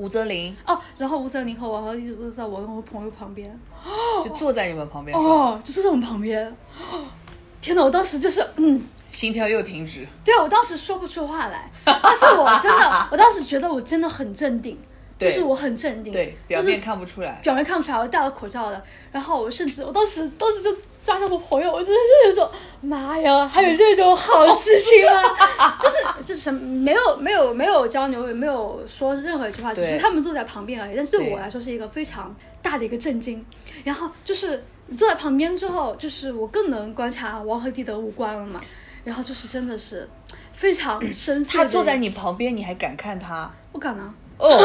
[0.00, 3.60] 吴泽林哦，然后吴泽林和王鹤棣就在我跟我朋友旁边。
[4.24, 6.56] 就坐在你们旁边，哦，就坐在我们旁边。
[7.60, 7.84] 天哪！
[7.84, 10.06] 我当时就是，嗯，心跳又停止。
[10.24, 14.78] 对啊，我当时说不出话来， 但是我真的， 我当时觉得我真的很镇定，
[15.18, 17.38] 就是我很镇定，对，表面看不出来。
[17.42, 25.76] 表面看不出来，我戴了口罩的，然后我甚至我当时当时就抓着我朋友，我真的是有种妈呀，还有这种好事情吗？
[25.80, 30.94] 就是就是什么没有没有没有交流，也没有说任何一句话，只是他们坐在旁边而已。
[30.94, 33.44] 但是对对我来说是一个非常大的一个震惊。
[33.84, 38.60] 然后就是你坐在旁边之后，就是我更能观察王鹤棣的五官了嘛。
[39.02, 40.06] 然后就是真的是
[40.52, 41.42] 非常深。
[41.42, 43.50] 他坐在你旁边，你还敢看他？
[43.72, 44.56] 不敢啊，哦 是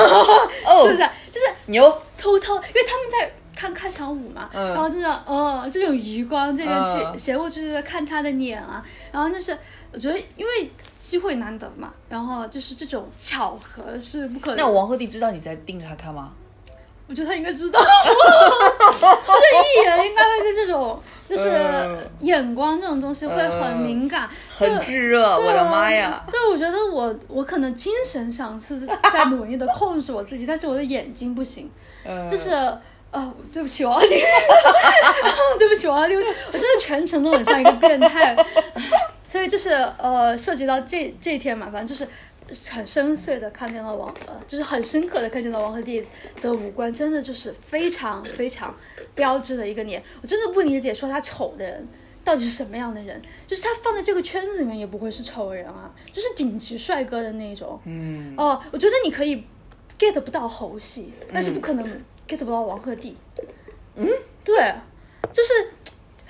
[0.67, 0.97] 哦不，是？
[1.31, 2.01] 就是牛！
[2.17, 9.58] 偷偷，因为他们在看开场舞嘛，嗯然后这种哦这种余光这边去、嗯斜过去在看他的脸啊，然后就是
[9.94, 14.58] 我觉得因为机会难得嘛，然后就是这种巧合是不可能。
[14.58, 16.32] 那王鹤棣知道你在盯着他看吗？
[17.08, 26.26] 我觉得他应该知道，我觉得艺人应该会对这种就是嗯眼光这种东西会很敏感，很对炙热，对我的妈呀！
[26.32, 28.80] 对，我觉得我我可能精神上是
[29.13, 31.70] 在努力的控制我自己，但是我的眼睛不行。
[32.08, 32.50] 嗯就是
[33.15, 34.21] 呃，对不起王鹤棣，
[35.58, 38.36] 对不起王鹤棣，我真的全程都很像一个变态。
[39.28, 42.08] 所以就是呃，涉及到这这一天嘛，反正就是
[42.71, 46.04] 很深邃的看见了王呃，就是很深刻的看见了王鹤棣
[46.41, 48.75] 的五官，真的就是非常非常
[49.13, 50.04] 标志的一个脸。
[50.21, 51.88] 我真的不理解说他丑的人。
[52.25, 53.21] 到底是什么样的人？
[53.45, 57.80] 就是他放在这个圈子里面也不会是丑人啊，就是顶级帅哥的那种。
[57.86, 59.45] 嗯，哦，我觉得你可以
[59.99, 61.86] get 不到猴戏，但是不可能
[62.28, 63.14] get 不到王鹤棣。
[63.96, 64.08] 嗯，
[64.44, 64.74] 对，
[65.32, 65.54] 就是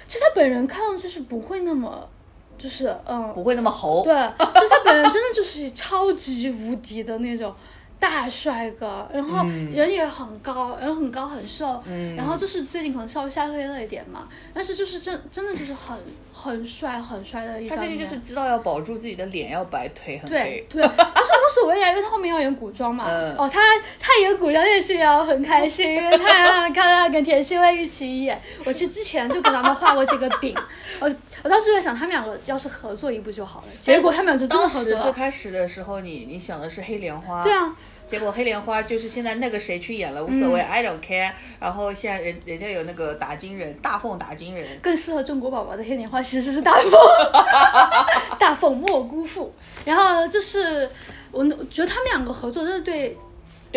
[0.08, 2.08] 其实他本人看上去是不会那么，
[2.58, 4.04] 就是嗯，不会那么猴。
[4.04, 7.54] 对，就是他本人真的就是超级无敌的那种
[8.00, 11.82] 大帅哥，然后人也很高，人很高很瘦，
[12.16, 15.98] 然后就是最近可能稍微晒黑了一点嘛，但是就是真真的就是很
[16.46, 17.70] 很帅很帅的一张脸。
[17.70, 20.66] 他最近就是知道要保住自己的脸，要白腿很对黑。
[20.70, 23.06] 对， 但是无所谓啊，因为他后面要演古装嘛。
[23.08, 23.62] 嗯哦，他
[24.00, 28.40] 他演古装也是要很开心，因为他要 看他跟田曦薇一起演。
[28.64, 30.56] 我其实之前就给他们画过这个饼，
[31.00, 35.04] 我我当时在想他们两个要是合作一部就好了，结果他们俩就真的当时合作了。
[35.04, 37.76] 最开始的时候，你你想的是黑莲花，对啊，
[38.08, 41.32] 结果黑莲花就是现在那个谁去演了，无所谓、i don't care。
[41.60, 46.92] 然后现在人人家有那个打金人，大凤打金人，更适合中国宝宝的黑莲花其实是大凤，
[48.40, 49.54] 大凤莫辜负。
[49.84, 50.90] 然后就是
[51.32, 53.18] 我我觉得他们两个合作真的对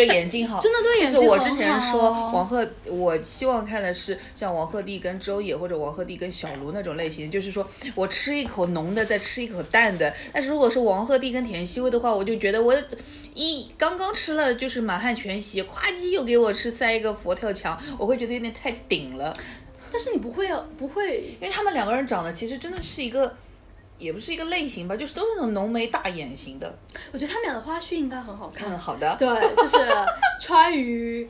[0.06, 10.14] 对眼睛好，真的对眼睛就是我之前说王鹤，我希望看的是像王鹤棣跟周也或者王鹤棣跟小卢那种类型，就是说我吃一口浓的，再吃一口淡的。
[10.32, 12.74] 但是如果是王鹤棣跟田曦薇的话，我就觉得我
[13.34, 19.34] 一刚刚吃了就是满汉全席，咵叽又给我吃塞一个佛跳墙，我会觉得有点太顶了。
[19.90, 23.34] 但是你不会不会因为他们两个人长得其实真的是一个，
[23.98, 26.78] 也不是一个类型吧，就是都是那种浓眉大眼型的。
[27.12, 28.70] 我觉得他们俩的花絮应该很好看。
[28.70, 29.16] 嗯，好的。
[29.18, 29.76] 对，就是
[30.40, 31.28] 川渝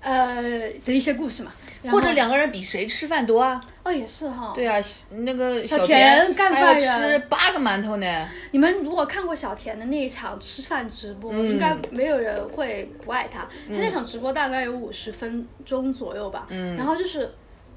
[0.00, 0.42] 呃
[0.84, 1.52] 的一些故事嘛，
[1.90, 3.60] 或者两个人比谁吃饭多啊？
[3.82, 4.52] 哦也是哈。
[4.54, 8.28] 对啊，那个小田田干饭人吃八个馒头呢。
[8.52, 13.40] 你们如果看过小田的那一场吃饭直播，嗯应该没有人会不爱他。
[13.68, 17.30] 他那场直播大概有五十分钟左右吧，嗯然后就是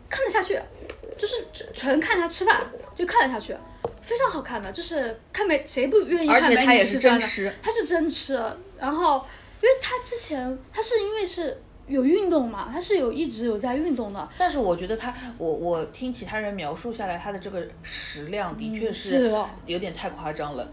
[0.09, 0.59] 看得下去，
[1.17, 2.61] 就是纯纯看他吃饭
[2.95, 3.55] 就看得下去，
[4.01, 7.19] 非常好看的，就是看美谁不愿意而看美且他也是女吃饭的？
[7.19, 8.33] 真吃，他是真吃，
[8.79, 9.25] 然后
[9.61, 20.69] 因为他之前他是因为是有运动嘛，他是有一直有在运动的，但是我觉得他，我我听其他人描述下来，他的这个食量的确是哦有点太夸张了。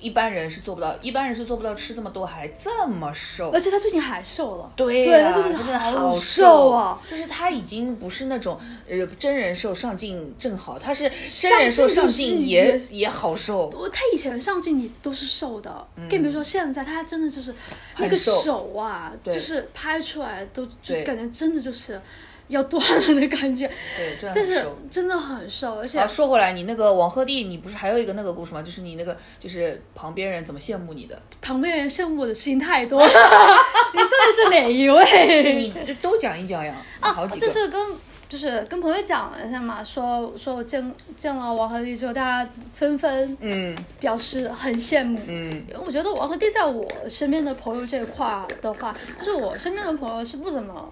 [0.00, 3.60] 一般人是做不到，一般人是做不到吃这么多还这么瘦而。
[3.60, 4.70] 且他最近还瘦了。
[4.76, 13.70] 对他最近真的好瘦瘦啊就是他已经不是那种呃真人瘦上镜正好，他是真人瘦上上镜也也也好瘦。
[13.74, 17.54] 我他以前上镜你都是瘦的，更别说现在他真的就是
[17.98, 22.00] 那个手啊，就是拍出来都就是感觉真的就是
[22.48, 24.68] 要断了的感觉，对，真的但是。
[24.90, 28.62] 真的很瘦，而且啊，说回来，你那个王鹤棣，你不是还有一个那个故事吗？
[28.62, 33.06] 就是你那个，就是旁边人怎么羡慕你的，旁边人羡慕我的事情太多了。
[33.92, 35.52] 你说的是哪一位？
[35.54, 37.46] 你就都讲一讲呀，好啊，几个。
[37.46, 37.80] 这是跟
[38.28, 45.18] 就是跟朋友讲了一下嘛，说说我见见了王鹤棣之后，大家纷纷嗯表示很羡慕。
[45.26, 50.88] 嗯我觉得王鹤棣在我身边的朋友这一块的话，就是我身边的朋友是不怎么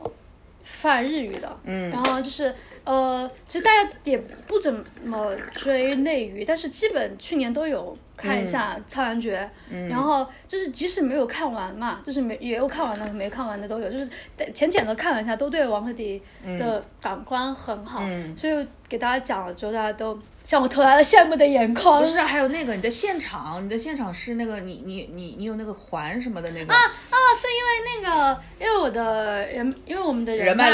[0.62, 1.90] 泛日语的，嗯。
[1.90, 4.72] 然后就是呃，其实大家也不怎
[5.04, 9.38] 么追内娱，但是基本去年都有看一下《苍兰诀》
[9.70, 9.88] 嗯。
[9.88, 14.08] 然后就是即使没有看完嘛，就是没也有看完的没看完的都有，就是
[14.52, 16.20] 浅浅的看了一下，都对王鹤棣
[16.58, 18.36] 的感官很好，嗯。
[18.38, 22.08] 所以给大家讲了之后，大家都向我投来了羡慕的眼光不。
[22.08, 30.70] 是，还有那个你在现场，你在现场是那个你你你你有那个环什么的那个，啊啊，是因为那个，因为我的人，因为我们的人脉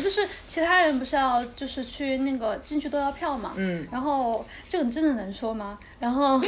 [0.00, 5.78] 就是其他人不是要就是去那个进去都要票嘛，嗯，然后这个你真的能说吗？
[5.98, 6.38] 然后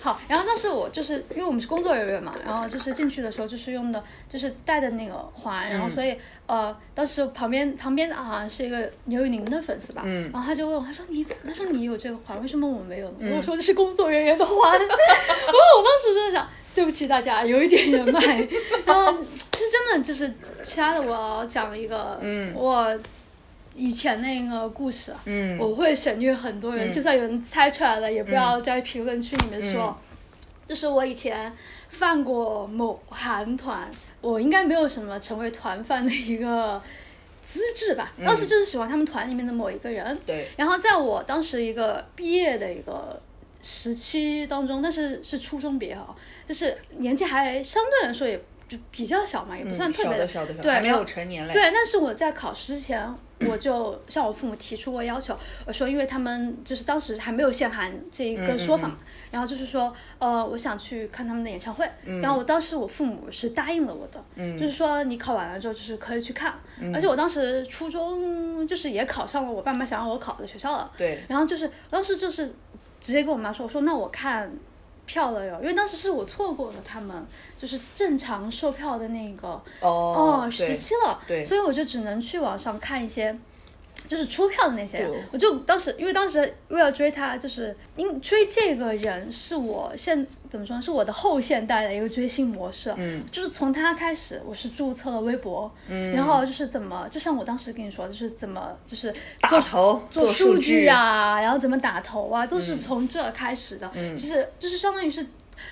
[0.00, 10.30] 好，然后当时我就是因为我们是工作人员嘛，然后就是进去的时候就是用的就是戴的那个环，然后所以呃，当时旁边旁边的好像是一个刘宇宁的粉丝吧，嗯。
[10.32, 13.34] 然后他就问我，他说你他说你有这个环，为什么我没有呢？
[13.36, 16.48] 我说这是工作人员的环， 然后我当时真的想。
[16.74, 18.20] 对不起大家，有一点人脉，
[18.84, 20.28] 然后是真的就是
[20.64, 22.52] 其他的，我要讲一个，嗯。
[22.52, 22.98] 我
[23.74, 25.58] 以前那个故事啊，嗯。
[25.58, 29.96] 我会省略很多人，就算有人猜出来了，也不要在评论区里面说。
[30.66, 31.52] 就是我以前
[31.90, 33.86] 犯过某韩团，
[34.22, 36.82] 我应该没有什么成为团饭的一个
[37.46, 38.14] 资质吧。
[38.24, 43.20] 当时就是喜欢他们团里面的某一个人，对，然后在我当时一个毕业的一个
[43.62, 46.16] 时期当中，但是是初中毕业啊，
[46.48, 48.42] 就是年纪还相对来说也
[48.74, 53.14] 就比较小嘛，也不算特别嗯小的小的小，对，还没有成年嘞，对，但是我在考试之前，
[53.48, 58.98] 我就 向我父母提出过要求，我说因为他们就是当时还没有限韩这一个说法嘛，
[59.30, 61.88] 然后就是说，呃，我想去看他们的演唱会，
[62.22, 64.22] 然后我当时我父母是答应了我的，
[64.58, 66.54] 就是说你考完了之后就是可以去看，
[66.94, 72.46] 而且我当时初中就是也考上了我爸妈想让我考的学校了，对，然后就是当时就是
[73.00, 74.50] 直接跟我妈说，我说那我看
[75.06, 83.36] 票了哟，因为当时是我错过了他们就是正常售票的那个哦，时期了，对所以我就只能去网上看一些。
[84.06, 92.92] 就是出票的那些人，我就当时因为当时为了追他，就是因追这个人是我现怎么说呢，是我的后现代的一个追星模式。
[92.96, 102.60] 嗯，就是从他开始，我是注册了微博，嗯，然后就是怎么，就像我当时跟你说，就是怎么就是打头做数据啊，然后怎么打头啊，都嗯。
[102.60, 103.90] 是从这开始的。
[103.94, 105.24] 就是就是相当于是，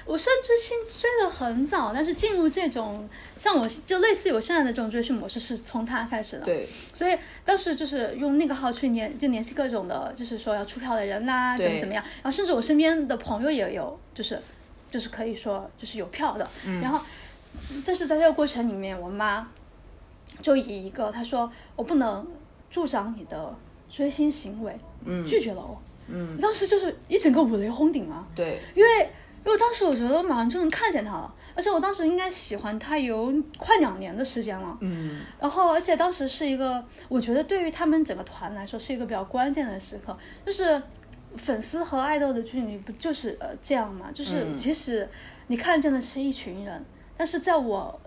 [0.05, 6.45] 我虽然追星追的很早，但是进入这种像我就类似于我现在的这种追星模式，是从他开始的。
[6.45, 14.41] 对，所以当时就是用那个号去联就联系各种的，就是说要出票的人啦，怎么怎么样，然后甚至我身边的朋友也有，就是
[14.91, 17.01] 就是可以说就是有票的，嗯然后
[17.85, 19.49] 但是在这个过程里面，我妈
[20.41, 22.27] 就以一个她说我不能
[22.71, 23.55] 助长你的
[23.91, 25.81] 追星行为，嗯拒绝了我。
[26.09, 29.09] 嗯，当时就是一整个五雷轰顶啊，对，因为
[29.45, 34.77] 因为当时我觉得我马上就能看见他了，而且我当时应该喜欢他有快两年的时间了。
[34.81, 40.81] 嗯然后，而且当时是一个，我觉得对于他们整个团来说是一个比较关键的时刻，就是
[41.37, 44.11] 粉丝和爱豆的距离不就是呃这样嘛？
[44.13, 45.09] 就是嗯即使
[45.49, 46.85] 你看见的是一群人，
[47.17, 48.01] 但是在我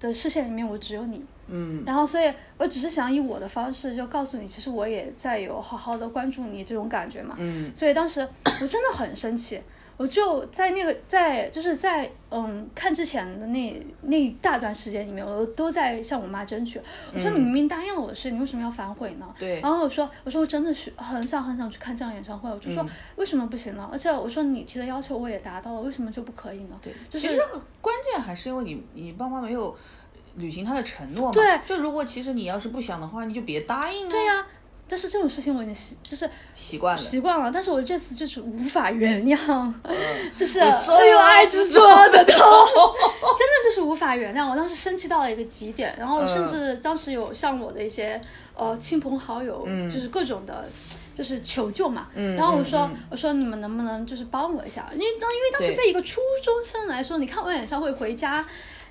[0.00, 1.24] 的视线里面，我只有你。
[1.48, 7.36] 嗯然后，所以我只是想以我的方式就告诉你，其实我也在有好好的关注你这种感觉嘛。
[7.38, 8.26] 嗯所以当时
[8.60, 9.60] 我真的很生气，
[9.96, 16.80] 我就在那个在就是在嗯看之前的那那一大段时间里面，我都在向我妈争取。
[17.14, 19.26] 我说你明明答应了我的事，你为什么要反悔呢？
[19.28, 23.88] 嗯对然后我说我说我真的是很想很想去看这样演唱会，我就嗯说、为什么不行呢？
[23.92, 26.78] 而且我说你提的要求我也达到了，为什么就不可以呢？
[26.82, 27.40] 对，就是其实
[27.80, 29.76] 关键还是因为你你爸妈没有
[30.36, 31.32] 履行他的承诺嘛。
[31.32, 34.10] 对就如果其实你要是不想的话，你就别答应啊。
[34.10, 34.46] 对呀、
[34.92, 37.00] 但是这种事情我已经习就是习惯了。
[37.00, 39.72] 习惯了，但是我这次就是无法原谅，
[40.36, 44.50] 就是所有爱执着的 痛，真的就是无法原谅。
[44.50, 48.20] 我当时生气到了一个极点，然后甚至当时有向我的一些
[48.54, 50.68] 呃亲朋好友，就是各种的
[51.16, 52.08] 就是求救嘛。
[52.14, 54.90] 嗯然后我说、我说你们能不能就是帮我一下？
[54.92, 58.46] 因为当因为当时对对一个初中生来说，你看完演唱会回家。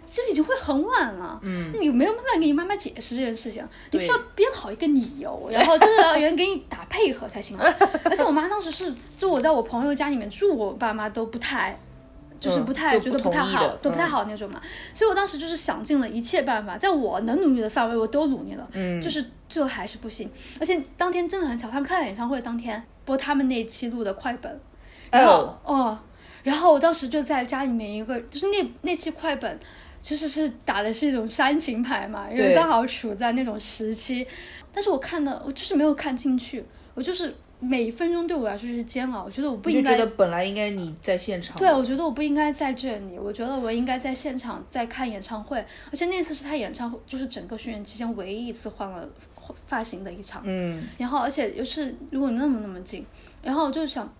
[0.09, 7.57] 就已经会很晚了，嗯，你没有办法给你妈妈解释这件事情，你需要编好一个理由，然后就是 要有人给你打配合才行。
[7.57, 11.79] 而且我妈当时是，就我在我朋友家里面住，我爸妈都不太，
[12.39, 14.59] 就是嗯不太、觉得不太好都不太嗯好那种嘛。
[14.93, 20.29] 所以我当时就是想尽了一切办法，在我能努力的范围，我都努力了，嗯就是最后还是不行。
[20.59, 24.59] 而且当天真的很巧，他们开演唱会当天播他们那一期录的快本，
[25.09, 25.97] 然后哦
[26.43, 29.57] 然后我当时就在家里面一个，就是那那期快本。
[30.01, 34.25] 其实是打的是一种煽情牌嘛，因为刚好处在那种时期，
[34.73, 49.07] 但是我看的我就是没有看进去，我就是每一分钟对我来说就是煎熬，我觉得我不应该觉得本来应该你在现场，对，我觉得我不应该在这里，我觉得我应该在现场在看演唱会，而且那次是他演唱会，就是整个巡演期间唯一一次换了
[49.67, 53.05] 发型的一场，嗯，然后而且又是如果那么那么近，
[53.43, 54.11] 然后我就想，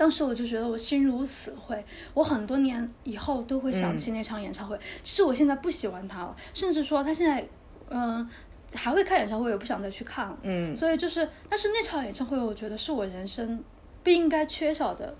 [0.00, 1.84] 当时我就觉得我心如死灰，
[2.14, 4.74] 我很多年以后都会想起那场演唱会。
[5.04, 7.46] 其实我现在不喜欢他了，甚至说他现在，
[7.90, 8.26] 嗯、
[8.72, 10.38] 还会开演唱会，我也不想再去看了。
[10.40, 13.62] 嗯，所以就是，但是那场演唱会，我觉得是我人生
[14.02, 15.14] 不应该缺少的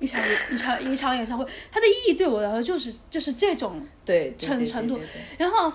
[0.00, 0.20] 一场
[0.50, 4.98] 一场一场演唱会，它的意义对我来说就是就是这种对，程程度
[5.38, 5.72] 然后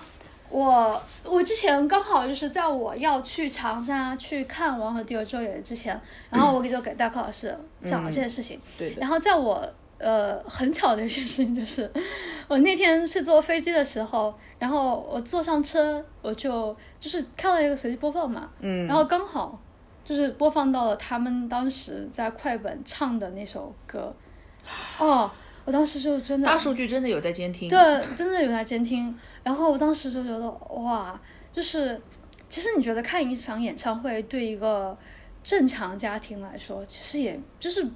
[0.52, 5.98] 我我之前刚好就是在我要去长沙去看王和第二周也之前，
[6.28, 8.60] 然后我就给大柯老师讲了这件事情。
[8.78, 11.90] 对的，然后在我呃很巧的一件事情就是，
[12.48, 19.58] 我那天是坐飞机的时候，然后我坐上车，我就就是看了一个随机播放嘛，嗯，然后刚好
[20.04, 24.14] 就是播放到了他们当时在快本唱的那首歌，
[24.98, 25.30] 哦，
[25.64, 27.78] 我当时就真的大数据真的有在监听，对，
[28.16, 29.16] 真的有在监听。
[29.42, 31.20] 然后我当时就觉得，哇，
[31.52, 32.00] 就是
[32.48, 34.96] 其实你觉得看一场演唱会对一个
[35.42, 37.86] 正常家庭来说，其实也就是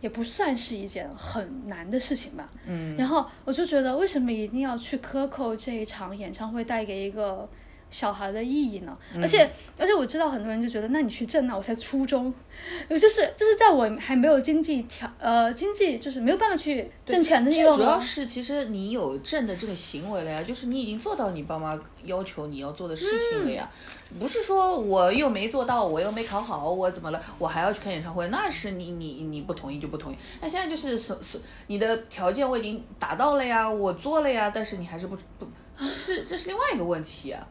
[0.00, 2.50] 也不算是一件很难的事情吧。
[2.66, 7.48] 嗯，然后我就觉得，为什么一定要去克扣这一场演唱会带给一个
[7.92, 8.98] 小孩的意义呢？
[9.14, 12.34] 而且而且我知道很多人就觉得，那你去挣啊，我才初中，
[12.90, 23.70] 就是就是在我还没有经济条呃经济就是没有办法去挣钱的那个最主要是其实你有挣的这个行为了呀，就是你已经做到你爸妈要求你要做的事情了呀，
[24.18, 30.16] 不是说我又没做到，我又没考好，我怎么了，我还要去看演唱会，那是你你你不同意就不同意。
[30.40, 35.46] 那现在就是是是你的条件我已经达到了呀，我做了呀，但是你还是不不
[35.84, 37.46] 是这是另外一个问题啊。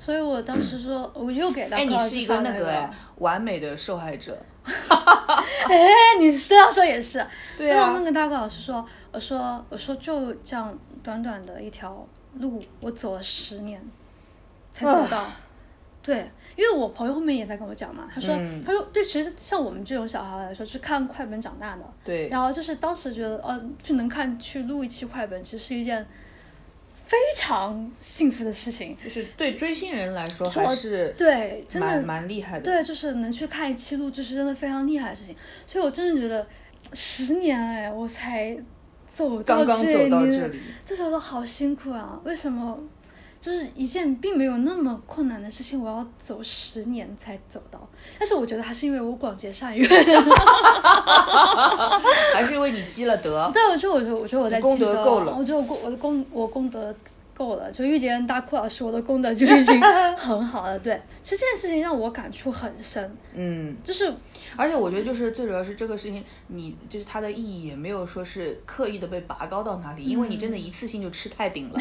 [0.00, 4.36] 所以我当时说，我又给他哎，你是一个那个哎完美的受害者。
[4.64, 7.24] 哎，你这样说也是。
[7.58, 12.06] 对啊我们，跟大哥老师说，我说我说就这样短短的一条
[12.38, 13.78] 路，我走了十年
[14.72, 15.30] 才走到。
[16.02, 21.82] 对，因为我朋友后面也在跟我讲嘛，他说、嗯他说对，其实像我们这种小孩来说，是看快本长大的。
[22.02, 26.06] 对，然后就是当时觉得，呃，就能看去录一期快本，其实是一件
[27.10, 28.96] 非常幸福的事情。
[29.02, 32.62] 就是对追星人来说说还是对，真的蛮蛮厉害的。
[32.62, 35.34] 对，就是能去看一期录制是真的非常厉害的事情，
[35.66, 36.46] 所以我真的觉得
[36.92, 38.56] 十年哎，我才
[39.12, 42.20] 走到刚刚走到这里，这时候好辛苦啊！
[42.22, 42.78] 为什么？
[43.40, 47.89] 就是一件并没有那么困难的事情，我要走十年才走到。
[48.18, 49.88] 但是我觉得还是因为我广结善缘。
[52.34, 53.50] 还是因为你积了德。
[53.54, 56.94] 对，我觉得，我觉得，我觉得我在功积德德够了我觉得我功我的功我功德
[57.34, 59.80] 够了，就遇见大库老师，我的功德就已经
[60.16, 60.78] 很好了。
[60.78, 64.12] 对， 其实这件事情让我感触很深，嗯，就是
[64.56, 71.80] 而且我觉得就是最主要是这个事情，你就是它的意义也没有说是刻意的被拔高到哪里，因为你真的一次性就吃太顶了。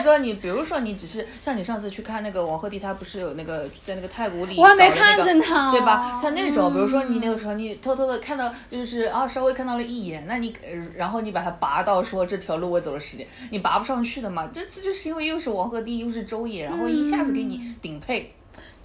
[0.00, 6.20] 说你，比如说你只是像你上次去看那个王鹤棣，他不是有那个在那个太古里、我还没看见他对吧？
[6.22, 14.48] 像那种，比如说你嗯那个时候你偷偷的看到，就是啊稍微看到了一眼，那你呃然后你把它拔到说这条路我走了十年，你拔不上去的嘛。
[14.52, 18.34] 这次就是因为又是王鹤棣又是周也，然后一下子给你顶配。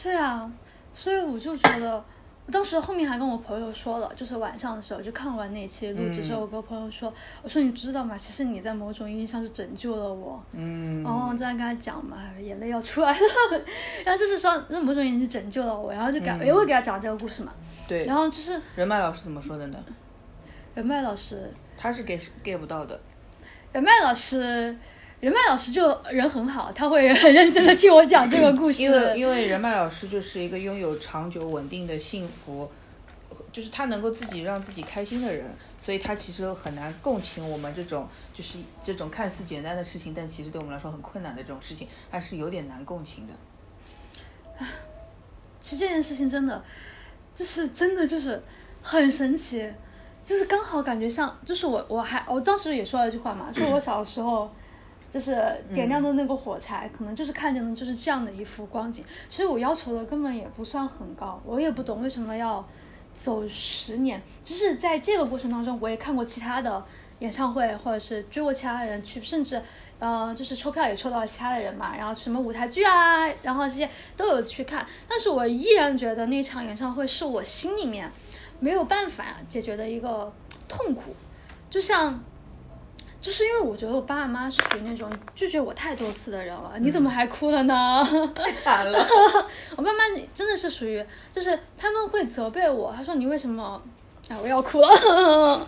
[0.01, 0.51] 对啊，
[0.93, 2.03] 所以我就觉得，
[2.51, 8.17] 当时后面还跟我朋友说了，就是晚上的时候就看完那期录制之后，我跟我朋友说，我说你知道吗？
[8.17, 10.43] 其实你在某种意义上是拯救了我。
[10.51, 13.19] 嗯，然后再跟他讲嘛，眼泪要出来了。
[14.03, 17.53] 然后就是说，那某种意义是拯救了我，然后就给、也会给他讲这个故事嘛。
[17.87, 18.15] 对然。
[18.15, 19.77] 后就是人脉老师怎么说的呢？
[20.75, 22.99] 人脉老师，他是 get get 不到的。
[23.71, 24.77] 人脉老师。
[25.23, 28.83] 任麦老师就人很好，他会很认真的听我讲这个故事。
[28.83, 32.69] 因为因为任麦老师就是一个拥有长久稳定的幸福，
[33.49, 35.45] 就是他能够自己让自己开心的人，
[35.81, 43.33] 所以他其实很难共情我们这种就是这种看似简单的事情，但其实对我们来说很困难的这种事情，还是有点难共情的。
[45.61, 46.61] 其实这件事情真的，
[47.33, 48.43] 就是真的就是
[48.81, 49.71] 很神奇，
[50.25, 54.53] 就是刚好感觉像，就是我我还我当时也说了一句话嘛，说我小时候。
[55.13, 59.05] 就是点亮的那个火柴，可能就是看见的就是这样的一幅光景。
[59.29, 62.67] 其实我要求的根本也不算很高，我也不懂为什么要
[63.13, 64.19] 走十年。
[64.43, 66.83] 就是在这个过程当中，我也看过其他的
[67.19, 69.61] 演唱会，或者是追过其他的人去，甚至
[69.99, 71.95] 呃，就是抽票也抽到了其他的人嘛。
[71.95, 73.87] 然后什么舞台剧啊，然后这些
[74.17, 74.83] 都有去看。
[75.07, 78.11] 但是我依然觉得那场演唱会是我心里面
[78.59, 80.33] 没有办法解决的一个
[80.67, 81.15] 痛苦，
[81.69, 82.19] 就像。
[83.23, 88.03] 就是因为我觉得我爸妈是属于那种拒绝我太多次的人了，你怎么还哭了呢？
[88.35, 88.99] 太惨了。
[89.77, 89.99] 我爸妈
[90.33, 91.03] 真的是属于，
[91.33, 93.81] 就是他们会责备我，他说你为什么？
[94.27, 94.87] 哎，我要哭了。
[94.99, 95.65] 他们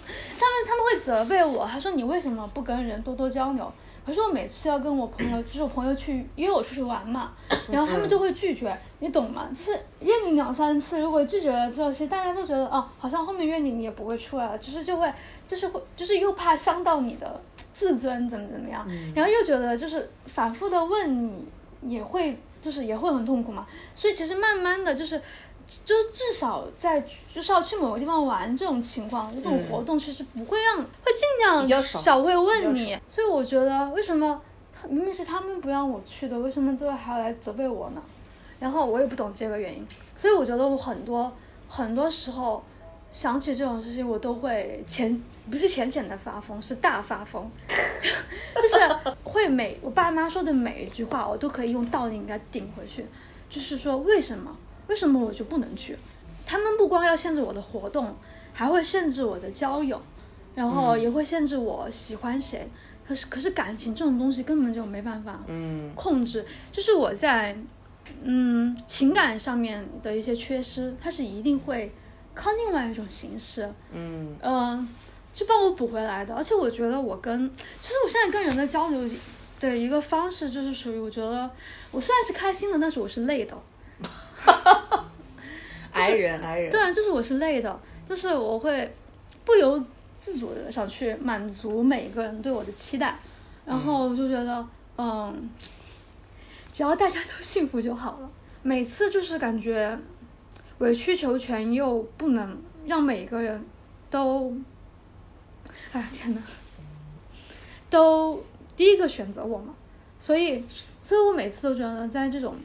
[0.67, 3.71] 他们会责备我，他说你为什么不跟人多多交流？
[4.05, 7.31] 可是我每次要跟我朋友，就是我朋友去约我出去玩嘛，
[7.71, 9.49] 然后他们就会拒绝，你懂吗？
[9.51, 15.11] 就是约你两三次，如果拒绝了之后，其实大家都觉得哦，好像后面约你你也不会出来了，就是就会
[15.47, 17.41] 就是会就是又怕伤到你的
[17.73, 21.45] 自尊，怎么怎么样，然后又觉得就是反复的问你
[21.81, 25.19] 也会就是也会很痛苦嘛，所以其实慢慢的就是。
[25.83, 27.03] 就是至少在
[27.33, 32.95] 就是要去某个地方玩这种情况，这种活动其实不会让，会尽量少会问你。
[33.07, 34.39] 所以我觉得为什么
[34.79, 38.01] 他明明是他们不让我去的，为什么最后还要来责备我呢？
[38.59, 39.83] 然后我也不懂这个原因。
[40.15, 41.31] 所以我觉得我很多
[41.67, 42.63] 很多时候
[43.11, 53.03] 想起这种事情，我都会浅不是浅浅的发疯，是大发疯， 就是会每我爸妈说的每一句话，我都可以用道理给他顶回去，
[53.49, 54.55] 就是说为什么。
[54.87, 55.97] 为什么我就不能去？
[56.45, 58.15] 他们不光要限制我的活动，
[58.53, 59.99] 还会限制我的交友，
[60.53, 62.69] 然后也会限制我喜欢谁。
[63.07, 65.39] 可是，可是感情这种东西根本就没办法
[65.95, 66.45] 控制。
[66.71, 67.57] 就是我在
[68.21, 71.91] 嗯情感上面的一些缺失，它是一定会
[72.33, 74.87] 靠另外一种形式，嗯嗯，
[75.33, 76.33] 去帮我补回来的。
[76.35, 79.09] 而且我觉得我跟，其实我现在跟人的交流
[79.59, 81.49] 的一个方式，就是属于我觉得
[81.91, 83.55] 我虽然是开心的，但是我是累的。
[85.91, 88.93] 挨人挨人，对啊，就是我是累的，就是我会
[89.45, 89.81] 不由
[90.19, 93.17] 自主的想去满足每个人对我的期待，
[93.65, 94.67] 然后就觉得，
[94.97, 95.49] 嗯，
[96.71, 98.29] 只要大家都幸福就好了。
[98.61, 99.97] 每次就是感觉
[100.79, 103.63] 委曲求全，又不能让每个人
[104.09, 104.53] 都，
[105.93, 106.41] 哎呀天呐，
[107.89, 108.43] 都
[108.75, 109.73] 第一个选择我嘛，
[110.19, 110.65] 所以，
[111.03, 112.55] 所以我每次都觉得在这种。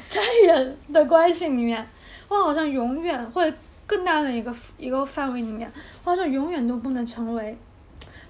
[0.00, 1.86] 三人的关系里面，
[2.28, 5.70] 我好像永远或者更大的一个一个范围里面，
[6.04, 7.56] 我好像永远都不能成为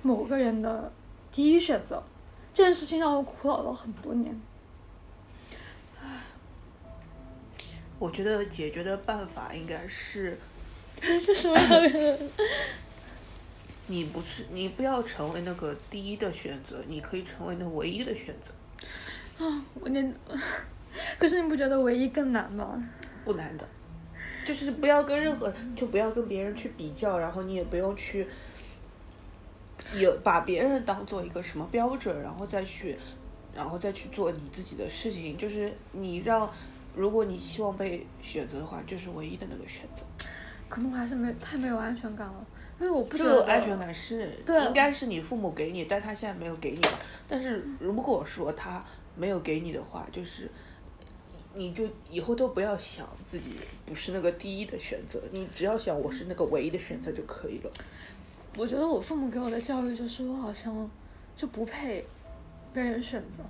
[0.03, 0.93] 某个人的
[1.31, 2.03] 第一选择。
[2.53, 4.39] 这件事情让我苦恼了很多年。
[6.03, 6.07] 唉，
[7.99, 10.39] 我觉得解决的办法应该是，
[11.01, 12.19] 这什么样
[13.87, 19.45] 你不是你不要成为那个第一的选择，你可以成为那唯一的选择。
[19.45, 20.05] 啊，我那。
[21.19, 22.83] 可是你不觉得唯一更难吗？
[23.25, 23.69] 不难的，
[24.47, 28.27] 就是不要跟任何，就不要跟别人去比较，然后你也不用去
[29.95, 32.99] 有把别人当做一个什么标准，然后再去，
[33.55, 35.37] 然后再去做你自己的事情。
[35.37, 36.51] 就是你让，
[36.97, 40.03] 如果你希望被选择的话，就是唯一的那个选择。
[40.69, 42.47] 可能我还是没太没有安全感了，
[42.81, 46.81] 因为我不这个安全感是应该是你父母给你，但他现在没有给你。
[47.29, 48.83] 但是如果说他
[49.15, 50.51] 没有给你的话，就是。
[51.55, 57.71] 你就以后都不要想自己不是那个第一的选择，你只要想我是那个唯一的选择就可以了。
[58.57, 60.91] 我觉得我父母给我的教育就是我好像
[61.37, 62.07] 就不配
[62.73, 63.45] 被人选择，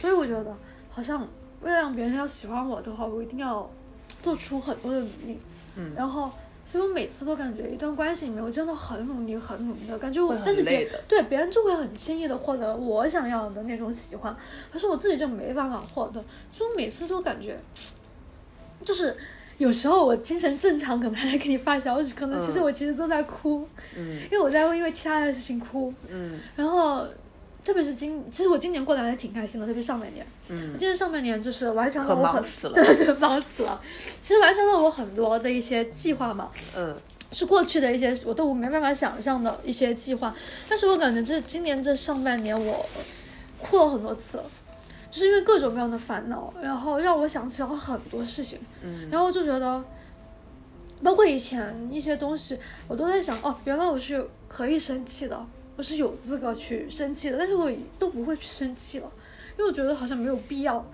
[0.00, 0.56] 所以我觉得
[0.90, 1.28] 好像
[1.60, 3.70] 为了让别人要喜欢我的话，我一定要
[4.22, 5.38] 做出很多的努力。
[5.76, 6.30] 嗯，然后。
[6.64, 10.20] 所以我每次都感觉一段关系里面，我真的很努力、很努力的感觉。
[10.20, 14.34] 我，但是别对别人就会很轻易的获得我想要的那种喜欢，
[14.72, 16.24] 可是我自己就没办法获得。
[16.50, 17.58] 所以我每次都感觉，
[18.84, 19.16] 就是
[19.58, 27.06] 有时候我精神正常，可能还在给你发消息，可能其实我其实都在哭，嗯，因为我在因为其他的事情哭，嗯，然后。
[27.64, 30.26] 特别是今，其实我今年过得还挺开心的，特别上半年。
[30.48, 30.76] 嗯。
[30.78, 32.42] 今年上半年就是完成了我很
[32.74, 33.80] 对对忙死了，
[34.20, 36.50] 其实完成了我很多的一些计划嘛。
[36.76, 36.94] 嗯。
[37.32, 40.32] 是过去的一些我都没办法想象的一些计划，
[40.68, 42.86] 但是我感觉这今年这上半年我
[43.60, 44.40] 哭了很多次，
[45.10, 48.60] 就是因为各种各样的烦恼，然后让我想起了很多事情。
[48.82, 49.08] 嗯。
[49.10, 49.82] 然后就觉得，
[51.02, 52.56] 包括以前一些东西，
[52.86, 55.44] 我都在想，哦，原来我是可以生气的。
[55.76, 59.10] 我是有资格去生气的，但是我都不会去生气了，
[59.58, 60.84] 因为我觉得好像没有必要。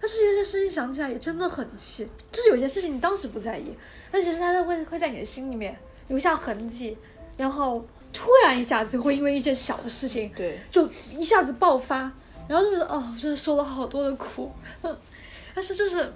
[0.00, 3.74] 但是有些事情想起来也真的很气，就是有些事情你当时不在意，
[4.10, 5.78] 但其实它都会会在你的心里面
[6.08, 6.96] 留下痕迹，
[7.36, 12.10] 然后突然一下子会因为一件小的事情对，就一下子爆发，
[12.48, 14.50] 然后就觉得哦，真的受了好多的苦，
[15.54, 16.10] 但是就是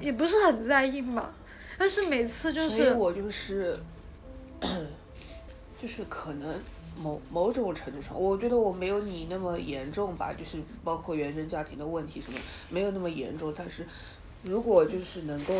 [0.00, 1.30] 也不是很在意嘛，
[1.78, 3.78] 但是每次就是所以我就是，
[5.80, 6.60] 就是可能
[7.00, 12.38] 某某种程度上，我觉得我没有你那么严重吧，就是包括原生家庭的问题什么，
[12.68, 13.52] 没有那么严重。
[13.56, 13.86] 但是
[14.42, 15.54] 如果就是能够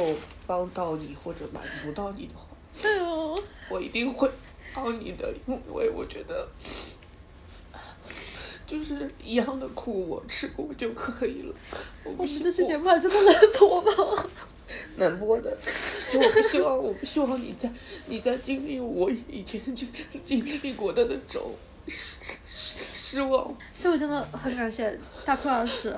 [0.46, 2.46] 帮到你或者满足到你的话，
[2.80, 3.38] 对哦，
[3.70, 4.30] 我一定会
[4.74, 6.48] 帮你的，因为我觉得。
[8.66, 11.54] 就是一样的苦我吃过就可以了，
[12.04, 13.90] 我我们这期节望目还真的能播吗？
[14.96, 15.50] 难过的，
[16.14, 17.70] 我不希望，我不希望你在
[18.06, 19.88] 你在经历我以前经
[20.24, 21.54] 经历过的那种
[21.86, 22.16] 失
[22.46, 23.56] 失失望。
[23.74, 25.96] 所以我真的很感谢大坤老师。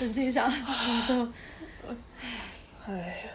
[0.00, 0.44] 冷静一下，
[2.86, 3.30] 哎呀，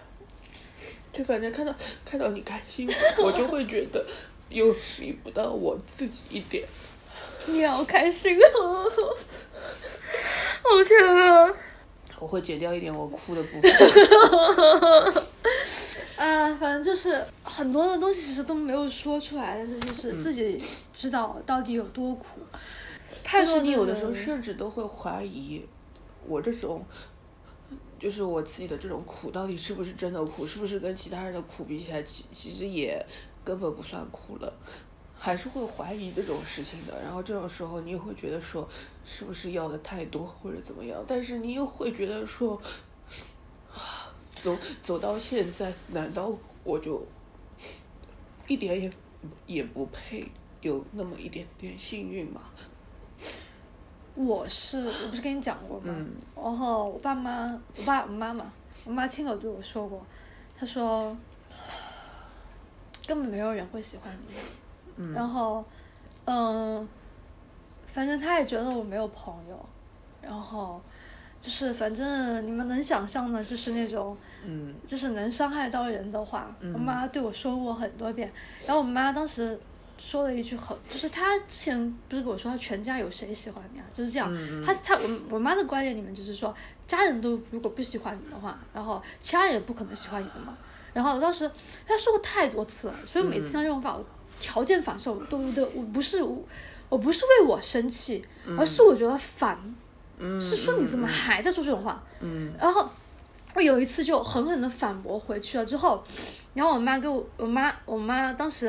[1.11, 1.75] 就反正看到
[2.05, 2.89] 看到你开心，
[3.21, 4.05] 我就会觉得
[4.47, 6.65] 有比不到我自己一点。
[7.47, 8.85] 你好开心 哦！
[10.63, 11.53] 我天啊！
[12.19, 13.71] 我会剪掉一点我哭的部分。
[16.15, 20.61] 啊，反正就是很多的东西其实都没有说出来，但是就是自己
[20.93, 22.39] 知道到底有多苦。
[23.23, 25.65] 太但多是你有的时候甚至都会怀疑，
[26.25, 26.85] 我这种，
[27.99, 30.45] 就是我自己的这种苦，到底是不是真的苦？
[30.47, 33.05] 是不是跟其他人的苦比起来，其其实也
[33.43, 34.53] 根本不算苦了？
[35.25, 37.01] 还是会怀疑这种事情的。
[37.01, 38.67] 然后这种时候，你也会觉得说，
[39.05, 41.01] 是不是要的太多或者怎么样？
[41.07, 42.61] 但是你又会觉得说，
[43.73, 46.29] 啊走走到现在，难道
[46.65, 47.01] 我就
[48.47, 48.91] 一点也
[49.47, 52.41] 也不配有那么一点点幸运吗？
[54.15, 55.85] 我是我不是跟你讲过吗？
[55.87, 58.51] 嗯然后我爸妈，我爸我妈妈，
[58.83, 60.05] 我妈亲口对我说过，
[60.53, 61.17] 她说
[63.07, 64.35] 根本没有人会喜欢你。
[64.97, 65.63] 嗯然后，
[66.25, 66.87] 嗯，
[67.85, 69.65] 反正他也觉得我没有朋友，
[70.21, 70.81] 然后
[71.41, 74.17] 就是反正你们能想象的，就是那种。
[74.45, 78.29] 嗯就是能伤害到人的话，嗯我妈对我说过很多遍。
[78.65, 79.57] 然后我妈当时
[79.97, 83.85] 说了一句很，就是她之前不是跟我说，她全家有谁喜欢你啊？
[83.93, 84.29] 就是这样。
[84.61, 86.53] 她她我我妈的观念里面就是说，
[86.85, 90.57] 家人都如果不喜欢你的话，然后其他人也不可能喜欢你的嘛。
[90.91, 91.49] 然后当时
[91.87, 94.05] 她说过太多次了，所以每次像这种话，我
[94.43, 96.43] 条件反射我都都我不是我
[96.89, 98.21] 我不是为我生气，
[98.59, 99.57] 而是我觉得烦。
[100.19, 102.03] 嗯，是说你怎么还在说这种话？
[102.19, 102.87] 嗯然后
[103.55, 106.03] 我有一次就狠狠的反驳回去了之后，
[106.53, 108.67] 然后我妈跟我我妈我妈当时，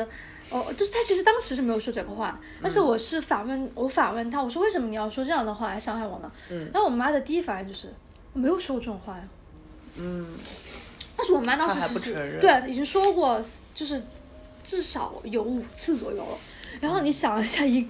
[0.51, 6.31] 哦，就是她其实当时是没有说这个话，但是我是反问我反问她，我说为什么你要说这样的话来伤害我呢？
[6.51, 7.93] 嗯然后我妈的第一反应就是
[8.33, 9.25] 我没有说过这种话呀，
[9.97, 10.27] 嗯
[11.17, 13.43] 但是我妈当时她还不其实对已经说过，
[13.75, 14.03] 就是
[14.65, 16.37] 至少有五次左右了。
[16.81, 17.89] 然后你想一下一，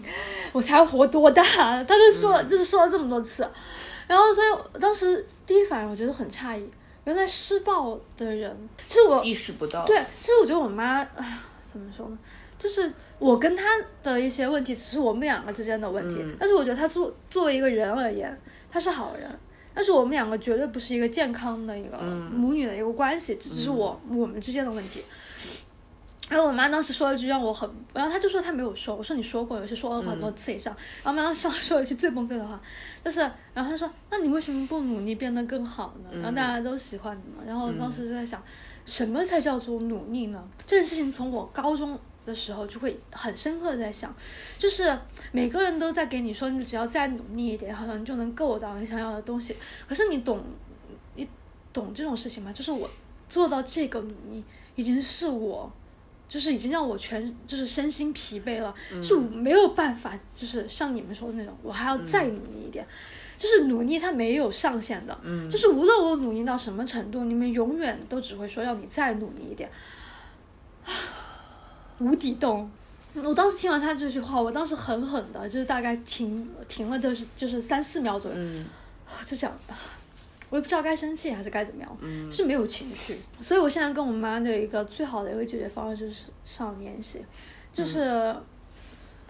[0.52, 1.42] 我才活多大？
[1.42, 3.48] 他就说了，就是说了这么多次，
[4.06, 6.68] 然后所以当时第一反应我觉得很诧异，
[7.04, 8.54] 原来施暴的人，
[8.86, 9.86] 其实我意识不到。
[9.86, 12.18] 对，其实我觉得我妈，啊，怎么说呢？
[12.58, 13.64] 就是我跟她
[14.02, 16.16] 的一些问题，只是我们两个之间的问题。
[16.18, 18.38] 嗯但是我觉得她作作为一个人而言，
[18.70, 19.28] 她是好人。
[19.74, 25.02] 但是我们两个绝对不是一个健康的一个嗯母女的一个关系，这只是我、我们之间的问题。
[26.30, 30.74] 然后我妈当时说了一句让我很，然后她就说她没有说，我说你说过，有些说了很多次以上。
[31.02, 32.58] 然后我妈当时说了一句最崩溃的话，
[33.04, 33.20] 就是
[33.52, 36.10] 然后她说，那你为什么不努力变得更好呢？
[36.12, 37.42] 然后大家都喜欢你嘛。
[37.46, 38.42] 然后当时就在想，
[38.86, 40.42] 什么才叫做努力呢？
[40.66, 44.14] 这件事情从我高中的时候就会很深刻的在想，
[44.58, 44.98] 就是
[45.30, 49.54] 每个人都在给你说，你只要再努力一点，好像你就能够到你想要的东西。
[49.86, 50.42] 可是你懂，
[51.16, 51.28] 你
[51.70, 52.50] 懂这种事情吗？
[52.50, 52.88] 就是我
[53.28, 54.42] 做到这个努力，
[54.74, 55.70] 已经是我。
[56.28, 62.86] 就是已经让我全就是身心疲惫了，是我没有办法，就是像你们说的那种，我还要再努力一点。
[63.36, 69.68] 就是努力它没有上限的，嗯就是无论我努力到什么程度，你们永远都只会说要你再努力一点。
[71.98, 72.70] 无底洞。
[73.14, 78.64] 我当时听完他这句话，我当时狠狠的，就是大概停停了，就是就是三四秒左右，嗯
[79.24, 79.58] 就这样，
[80.54, 83.18] 我也不知道该生气还是该怎么样，嗯就是没有情绪。
[83.40, 87.24] 所以我现在跟我妈的一个最好的一个解决方案就是上联系，
[87.72, 88.32] 就是、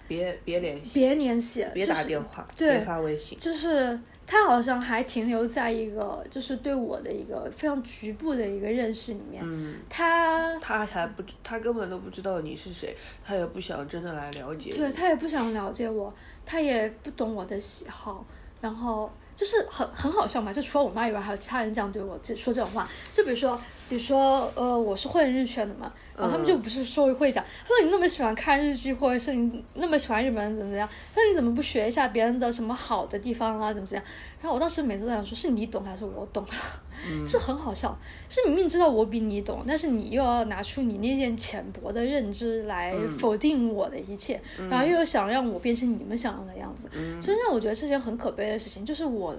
[0.07, 3.39] 别别联系，别联系，别打电话，对别发微信。
[3.39, 9.43] 就是他好像还停留在一个就是对我的一个非常局部的一个认识里面。
[9.47, 12.95] 嗯，他他还不知，他根本都不知道你是谁，
[13.25, 14.77] 他也不想真的来了解你。
[14.77, 16.13] 对他也不想了解我，
[16.45, 18.27] 他也不懂我的喜好，
[18.61, 20.53] 然后就是很很好笑嘛。
[20.53, 22.89] 就除了我妈以外，还有其他人这样对我就说这种话。
[23.13, 34.13] 就比如说，比如说，呃，我是混日圈的嘛，然后他们就不是说会讲，他说你那么喜欢看日剧，或者是你那么喜欢日本人怎么怎么样，那你怎么不学一下别人的什么好的地方啊，怎么怎么样？
[34.41, 35.85] 然后我当时每次都想说，是你懂？
[35.85, 36.45] 还是我懂？
[37.27, 37.97] 是很好笑，
[38.31, 46.89] 是明明知道我比你懂，但是你又要拿出你那件浅薄的认知来否定我的一切，然后又想让我变成你们想要的样子，
[47.21, 49.37] 所以让我觉得是件很可悲的事情，就是我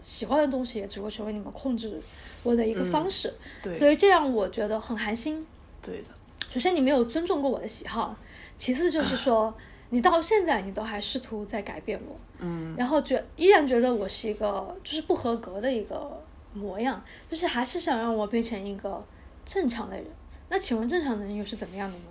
[0.00, 2.00] 喜欢的东西也只会成为你们控制
[2.42, 5.46] 我的一个方式，对所以这样我觉得很寒心。
[5.82, 6.08] 对的，
[6.48, 8.16] 首先你没有尊重过我的喜好，
[8.56, 9.54] 其次就是 说
[9.90, 16.22] 你到现在你都还试图在改变我，嗯，然后觉依然觉得我是一个就是不合格的一个
[16.52, 19.04] 模样，就是还是想让我变成一个
[19.44, 20.04] 正常的人。
[20.50, 22.04] 那请问正常的人又是怎么样的呢？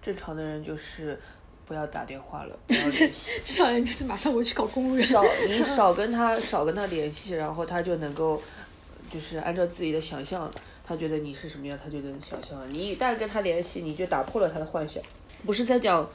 [0.00, 1.18] 正常的人就是
[1.66, 3.10] 不要打电话了， 不要联系。
[3.44, 5.04] 正常人就是马上我去搞公务员。
[5.06, 8.40] 少你 少跟他少跟他联系，然后他就能够，
[9.12, 10.50] 就是按照自己的想象，
[10.86, 12.58] 他觉得你是什么样，他就能想象。
[12.70, 15.02] 你一旦跟他联系，你就打破了他的幻想。
[15.44, 16.08] 不是在讲，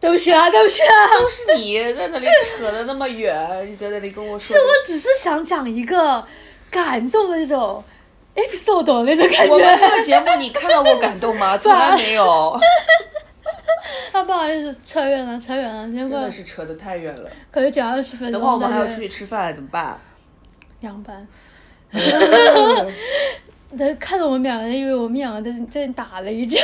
[0.00, 2.26] 对不起啊，对不起啊，都是你在那里
[2.58, 4.62] 扯的那么远，你在那里跟我说是。
[4.62, 6.26] 我只是想讲一个
[6.70, 7.82] 感动的那种
[8.34, 9.88] episode 那种感觉我们这。
[9.88, 11.56] 个节目你看到过感动吗？
[11.58, 12.58] 从来没有，
[14.12, 17.30] 啊，不好意思，扯远了，扯远了，结真果的是扯得太远了。
[17.50, 18.40] 可是讲二十分钟。
[18.40, 19.98] 等会我们还要出去吃饭，怎么办？
[20.80, 21.26] 凉拌。
[23.78, 26.60] 他，看着我们两个人，以为我们两个在在打了一架，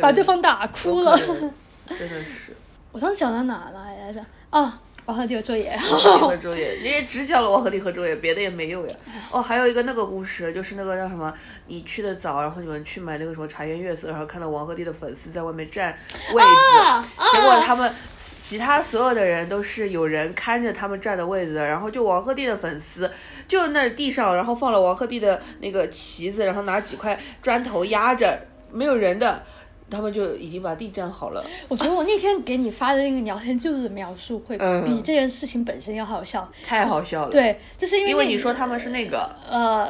[0.00, 1.16] 把对方打哭了。
[1.16, 2.56] 真的是。
[2.92, 4.24] 我当时想到哪了来着？
[4.50, 5.74] 啊，王鹤棣有作业。
[5.78, 8.94] 和周也，你也只讲了王鹤棣和周也，别的也没有呀。
[9.30, 11.32] 哦，还有一个那个故事，就是那个叫什么，
[11.66, 15.98] 你去的早，然后你们去买那个什么茶颜悦色，然后看到王鹤棣的粉丝在外面占
[16.34, 17.02] 位置，啊
[17.32, 17.90] 结果他们
[18.38, 23.10] 其他所有的人都是有人看着他们占的位置，然后就王鹤棣的粉丝
[23.46, 28.38] 就那地上，然后放了王鹤棣的那个旗子，然后拿几块砖头压着，
[28.70, 29.42] 没有人的。
[29.90, 36.48] 他们就已经把地占好了，我觉得我那天给你发的那个聊天记录的描述，会嗯比这件事情本身要好笑。
[36.66, 39.88] 太好笑了。，对，就是因为因为你说他们是那个，呃。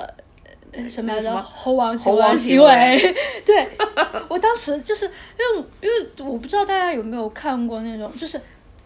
[0.87, 1.35] 什么来着？
[1.41, 3.67] 猴王猴王行行为 对，
[4.29, 5.11] 我当时就是因
[5.57, 8.39] 为因为我不知道大家有没有看过那种，就是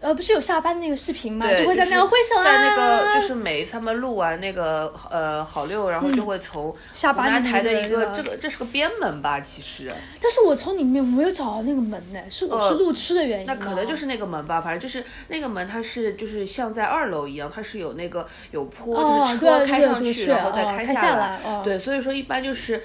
[0.02, 9.86] 呃，不是有下班那个视频吗，就会在那个会上啊，在那个就是每一次他们录完那个呃好六，然后就会从湖下班的台的一个这个这是个边门吧，其实
[10.20, 22.82] 但是我从里面我没有找到那个门呢，是我是路痴的原因、呃那可能就是那个门吧，反正就是那个门，它是就是像在二楼一样，它是有那个有坡，哦就是车对开上去，然后再哦开下下来哦对，所以说一般就是。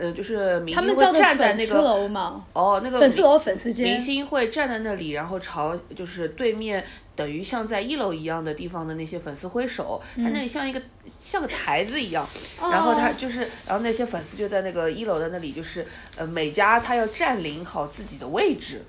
[0.00, 6.84] 呃，就是明星会站在那个楼嘛，哦，那个粉丝楼粉丝间明星会站在那里，然后朝就是对面，
[7.14, 10.80] 等于像在一楼一样的地方的那些粉丝挥手，嗯他那里像一个
[11.20, 12.28] 像个台子一样，
[12.60, 15.86] 哦然后他就是，然后那些粉丝就在那个一楼的那里，就是
[16.16, 18.84] 呃每家他要占领好自己的位置，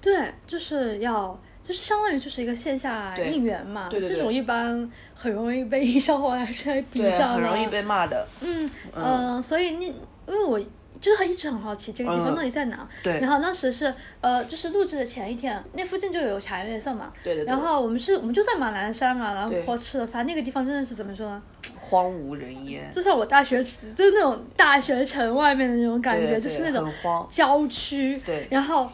[0.00, 1.38] 对，就是要。
[1.66, 9.92] 就是相当于就是一个线下对应援嘛，对对对这种一般很容易被营销号来出来比，较很容易被骂的，嗯呃，所以那
[10.28, 10.60] 因为我
[11.00, 12.86] 就是很一直很好奇这个地方嗯到底在哪。
[13.02, 17.12] 对然后当时是呃，就是录制的前一天，那附近就有茶颜悦色嘛。
[17.22, 21.42] 对对对然后我们是我们就在马栏山嘛，然后吃了饭，那个地方真的是怎么说呢？
[21.78, 23.70] 荒无人烟，就像我大学就
[24.04, 26.90] 是那种大学城外面的那种感觉，对就是那种
[27.30, 28.20] 郊区。
[28.26, 28.90] 对然后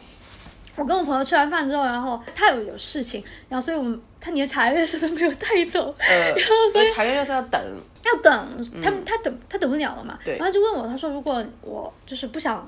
[0.75, 5.93] 我跟我朋友吃完饭之后，然后他有有事情，然后所以我们他连茶颜悦色都没有带走。
[5.97, 7.59] 呃， 然后所以茶颜悦色要等，
[8.05, 12.67] 要等，他们他等他等不了了嘛，然后就问我，他说如果我就是不想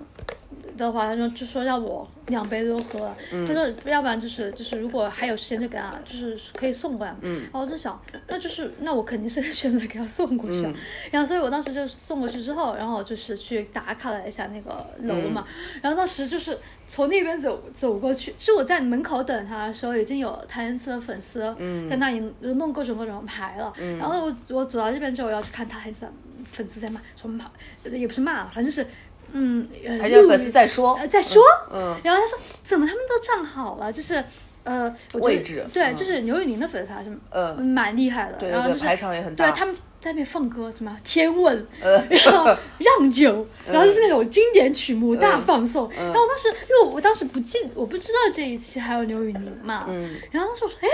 [0.77, 3.45] 的话，他说就说让我两杯都喝，嗯。
[3.47, 7.41] 他说要不然就是就是如果还有时间就给他就是可以送过来，嗯。
[7.41, 10.57] 然后我就想那就是那我肯定是选择给他送过去。
[10.57, 10.65] 嗯。
[10.65, 10.73] 啊，
[11.11, 15.79] 然后所以我当时就送过去之后，然后就是去打卡了一下那个楼嘛，嗯。
[15.81, 16.57] 然后当时就是
[16.87, 21.87] 从那边走走过去，是我在门口等他的时候，已经有谭健次的粉丝嗯。
[21.89, 26.05] 在那里弄各种各种牌了，然后我我走到这边之后，我要去看他还是
[26.45, 27.49] 粉丝在骂，说骂
[27.85, 28.85] 也不是骂，反正是
[29.33, 30.95] 嗯，呃还有粉丝在说。
[30.95, 34.23] 呃，在说，嗯，然后他说怎么他们都站好了，就是
[34.63, 35.95] 呃，位置对，嗯。
[35.95, 37.53] 就是刘宇宁的粉丝还是呃。
[37.55, 41.91] 蛮厉害的，然后就是排场也很大，对他们在那边放歌，什么《天问》，呃。
[42.09, 42.49] 然后
[42.79, 45.89] 《让酒》， 然后就是那种经典曲目大放送。
[45.91, 50.15] 然后当时，因为我当时不记，我不知道这一期还有刘宇宁嘛，嗯。
[50.31, 50.87] 然后当时我说，哎，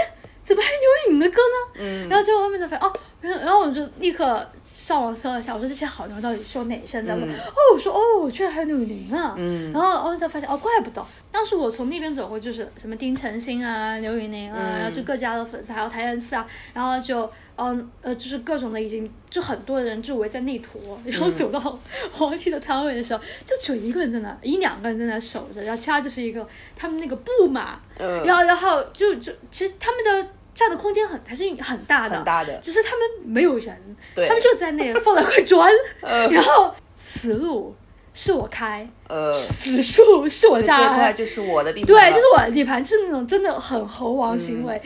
[0.44, 1.80] 怎么还有刘宇宁的歌呢？
[1.80, 2.10] 嗯。
[2.10, 2.94] 然后结果后面才发现，哦，
[3.32, 7.26] 然后我就立刻上网搜了一下，我说这些好牛到底是有哪些人在播？
[7.26, 9.34] 哦，我说哦，居然还有刘宇宁啊！
[9.38, 9.72] 嗯。
[9.72, 14.80] 然后后面才发现，哦，怪不得当时我从那边走过，就是什么丁程鑫啊、刘宇宁啊，嗯。
[14.80, 21.60] 然后就各家的粉丝，还有台燕次啊，然后就嗯呃，就是各种的已经就很多人就围在那坨，然后走到
[22.12, 26.46] 皇帝的摊位的时候，就只有一个人在那，一两个人在那守着，然后其他就是一个
[26.76, 28.26] 他们那个布马，嗯。
[28.26, 32.54] 然后然后就就其实他们的占的空间很还是很大的，很大的。
[32.62, 33.76] 只是他们没有人，
[34.14, 34.28] 对。
[34.28, 36.28] 他们就在那放了块砖， 呃。
[36.28, 37.76] 然后死路
[38.14, 44.82] 是我开，呃，死树是我这家块就是我的地盘对，了，这是我的地盘，就是那种真的很猴王行为。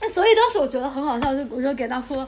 [0.00, 2.24] 那、所以当时我觉得很好笑，就我就给大哭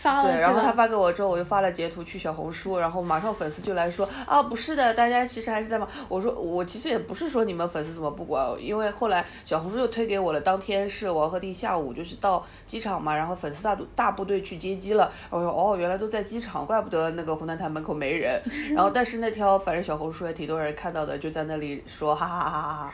[0.00, 0.72] 发了对，然后他。
[0.78, 5.88] 发给我之后，我就发了截图去小红书，然后马上粉丝就来说啊，不是的，大家其实还是在忙。
[6.08, 15.10] 我说我其实也不是说你们粉丝怎么不管，因为后来小红书又推给我了，当天是王鹤棣下午就是到机场嘛，然后粉丝大大部队去接机了。
[15.30, 18.40] 我说哦，原来都在机场，怪不得那个湖南台门口没人。
[18.76, 22.92] 然后但是那条反正小红书也挺多人看到的，就在那里说哈哈哈哈哈哈。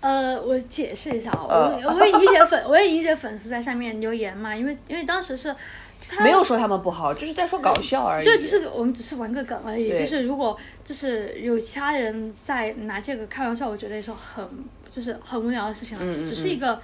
[0.00, 5.54] 呃，我解释一下啊，呃我我也理解粉，我也理解粉丝在上面留言嘛，因为因为当时是
[6.10, 8.24] 他没有说他们不好，就是在说搞笑而已。
[8.24, 9.90] 对，只是我们只是玩个梗而已。
[9.96, 14.44] 就是如果就是有其他人在拿这个开玩笑，我觉得也是很
[14.90, 16.80] 就是很无聊的事情了，嗯嗯只是一个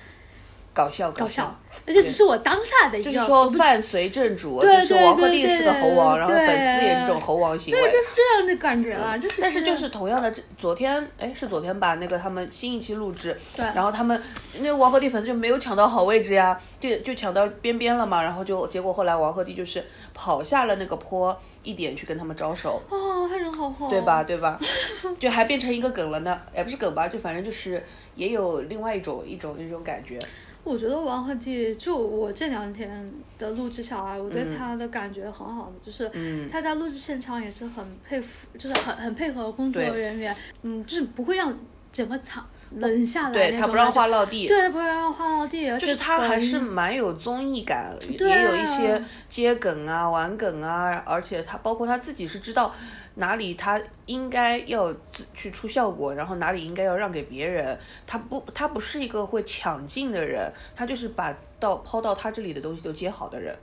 [0.72, 7.81] 搞笑搞笑，而且只是我当下的一个，就是说伴随正主，对就是王鹤棣是个猴王，然后粉丝也是这种猴王行为。
[7.81, 14.20] 对，就是这样的感觉啦，就是但是就是同样的，这昨天哎是昨天吧，那个他们新一期录制，对然后他们
[14.61, 24.24] 那王鹤棣粉丝就没有抢到好位置呀，就就抢到边边了嘛，然后就结果后来王鹤棣就是跑下了那个坡一点去跟他们招手，哦，他人好好，对吧？？
[24.24, 24.59] 对吧？
[25.20, 27.83] 就还变成一个梗了呢，也不是梗吧，就反正就是
[28.16, 30.18] 也有另外一种一种一种感觉。
[30.64, 36.49] 我觉得王鹤棣，就我这两天的录制下来，我对他的感觉很好，就是嗯。
[36.49, 41.57] 他在录制现场也是很佩服，就是很很配合工作人员，嗯，就是不会让
[41.93, 52.75] 整个场冷下来对他不让话落地，对，不让话落地，而且就是他还是蛮有综艺感，也有一些接梗啊、玩梗啊，而且他包括他自己是知道
[53.17, 57.79] 哪里他应该要自去出效果，然后哪里应该要让给别人。
[58.07, 63.55] 他不，他不是一个会抢镜的人，他就是把到抛到他这里的东西都接好的人。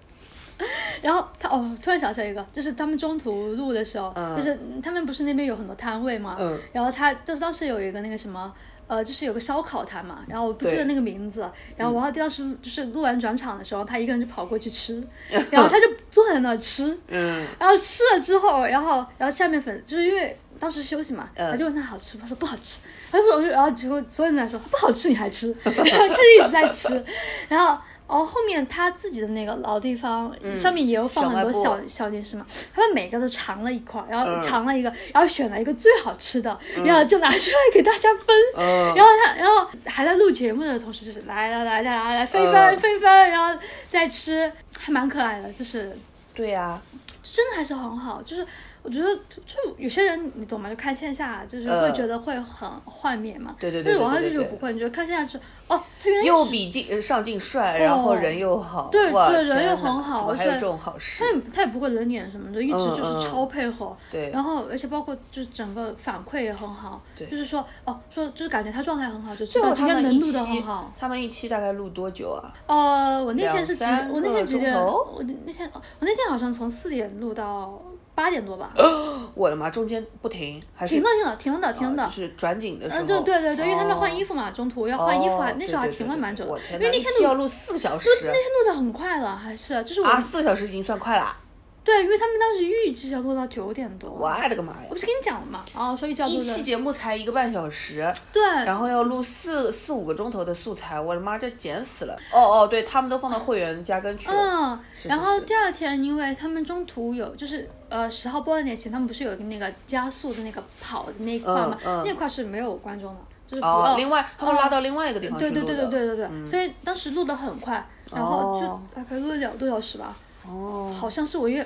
[1.01, 8.53] 然后他哦，突然想起来一个，就是他们中途录的时候，嗯就是他们不是那边有很多摊位嘛，嗯然后他就是当时有一个那个什么。
[8.87, 15.01] 呃，就是有个烧烤摊嘛，然后我不记得那个名字，然后王浩棣当时就是录完转场的时候，他一个人就跑过去吃，
[15.49, 21.51] 然后他就坐在那吃，嗯，然后吃了之后，然后然后下面粉就是因为当时休息嘛，嗯。
[21.51, 22.79] 他就问他好吃吗，他说不好吃，
[23.11, 27.05] 他就说，然后结果所有人来说不好吃你还吃， 然后他就一直在吃，
[27.47, 27.77] 然后。
[28.05, 34.41] 哦，后面他自己的那个老地方、上面也有放很多嗯小小小零食嘛，他们每个都尝了一块，然后嗯。
[34.41, 38.27] 尝了一个，然后选了一个最好吃的，然后就拿出来给大家分。
[38.57, 38.93] 嗯。
[38.93, 42.77] 然后他，然后还在录节目的同时，就是来来来来来来分一分嗯。
[42.77, 45.97] 分一分，然后再吃，还蛮可爱的，就是
[46.35, 46.79] 对呀、
[47.23, 48.45] 真的还是很好，就是
[48.83, 50.69] 我觉得就就有些人你懂吗？
[50.69, 53.55] 就看线下就是会呃觉得会很幻灭嘛。
[53.57, 61.31] 对对对但是我看对对对就不会，你觉得看线下是哦，他原来又比镜呃上镜帅，然后人又好，对对人又很好而且这种好事他？
[61.31, 63.95] 也他也不会冷脸什么的，一直嗯就是嗯超配合。
[64.11, 72.53] 对然后而且包括就是整个反馈也很好，对就是说哦说就是感觉他状态很好，就知最后道今天能录的期很好。，他们一期大概录多久啊？
[72.67, 74.75] 呃，我那天是几我那天几点？
[74.75, 77.81] 我那天我那天好像从四点录到
[78.15, 78.71] 八点多吧。
[79.35, 91.35] 我的妈，中间不停还是停了停了停了停了哦，就是转景的时候，嗯，对对对对，因为他们要换衣服，服嘛，中途要换衣服，还哦那时候还停了蛮久的我，天因为，那天录一期要录四个小时那天录的很快了，还是就是我啊，四个小时已经算快啦！
[91.83, 94.93] 对，因为他们当时预计要录到九点多，我的个妈呀我！
[94.93, 102.15] 不是跟你讲了嘛，然后说预计要录一期，节目才一个半小时，对，然后要录四四五个钟头的素材，我的妈，这剪死了！
[102.31, 104.33] 哦哦，对他们都放到会员加更去了。
[104.33, 115.87] 嗯，是是然后第二天因为他们中途有就是呃十号播的那期，他们不是有一个那个加速的那个跑的那一块嘛，嗯嗯那块是没有观众的，就是不哦要，另外他们拉到另外一个地方去对对录的。
[115.89, 120.15] 对对对对对，所以当时录的很快，然后就哦大概录了两个多小时吧。
[120.47, 121.65] 哦，好像是我因为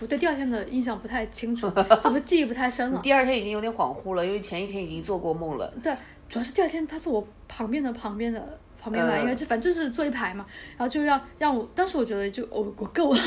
[0.00, 1.70] 我对第二天的印象不太清楚，
[2.02, 3.00] 怎么记忆不太深了。
[3.02, 5.72] 第二天已经有点恍惚了，因为前一天已经做过梦了。
[5.82, 5.94] 对，
[6.28, 10.44] 主要是第二天他是我旁边的旁边的旁边来，嗯因为这反正就是坐一排嘛，
[10.76, 13.20] 然后就让让我，当时我觉得就我我够了，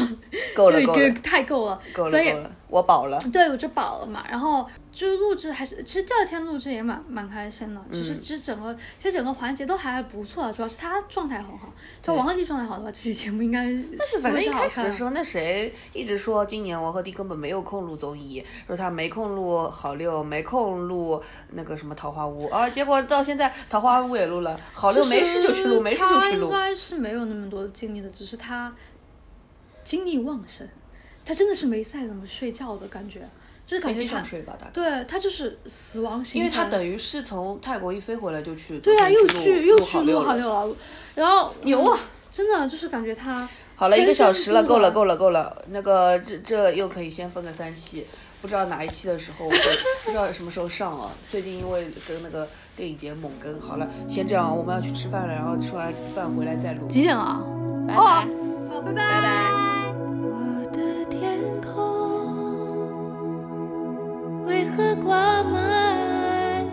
[0.53, 0.79] 够了
[1.23, 2.33] 太够了，够了所以，
[2.67, 3.17] 我饱了。
[3.31, 13.65] 对我就饱了嘛，然后就是录制还是，其实第二天录制也蛮蛮开心的，只嗯是其实整个其实整个环节都还不错，主要是他状态很好，就王鹤棣状态好的话，这期节目应该
[13.97, 21.21] 但是反正一开始的时候，那谁一直说今年王鹤棣根本没有空录综艺，说他没空录好六，没空录
[21.51, 26.45] 那个什么桃花坞啊，结果到现在桃花坞也录了，好六没事就去录，没事就他去录。
[26.45, 26.51] 应。
[26.51, 28.73] 该是没有那么多精力的，只是他
[29.83, 30.65] 精力旺盛，
[31.25, 33.27] 他真的是没在怎么睡觉的感觉，
[33.67, 34.71] 就是感飞机觉他上睡吧，大概。
[34.71, 40.65] 对他就是死亡行程，因为他等于是从泰国一飞回来就去，对啊，又去去又去录录好六了。
[40.65, 40.75] 六号，
[41.15, 41.99] 然后牛啊！
[42.31, 45.63] 真的就是感觉他好了，一个小时了，够了，够了，够了。
[45.69, 48.05] 那个，这这又可以先分个三期，
[48.41, 49.55] 不知道哪一期的时候会，
[50.03, 51.11] 不知道什么时候上啊。
[51.31, 52.45] 最近因为跟那个
[52.75, 56.85] 电影节猛跟，好了，先这样，我们要去吃饭了，然后吃完饭回来再录。
[56.89, 57.41] 几点了？
[57.87, 58.01] 拜拜。
[58.01, 58.05] 哦，
[58.69, 58.93] 好，拜拜。
[58.93, 60.64] 拜拜
[64.45, 66.65] 为何挂满？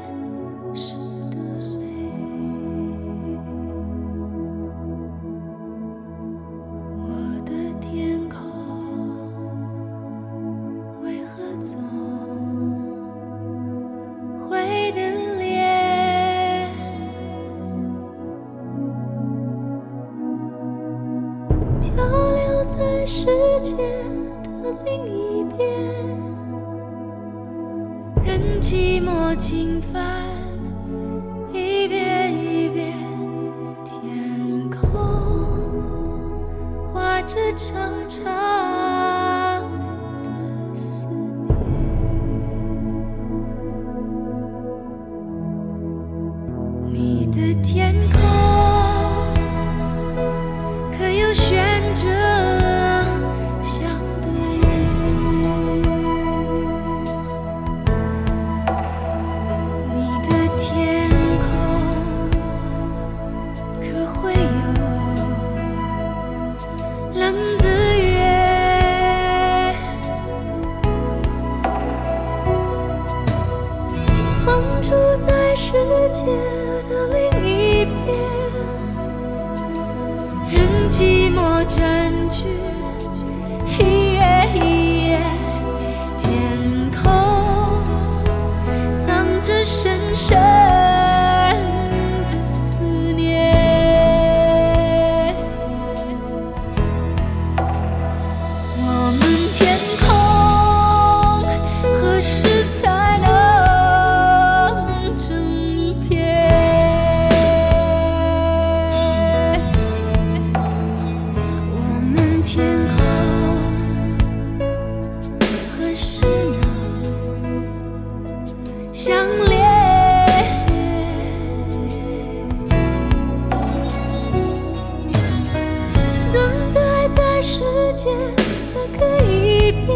[129.24, 129.89] 一边，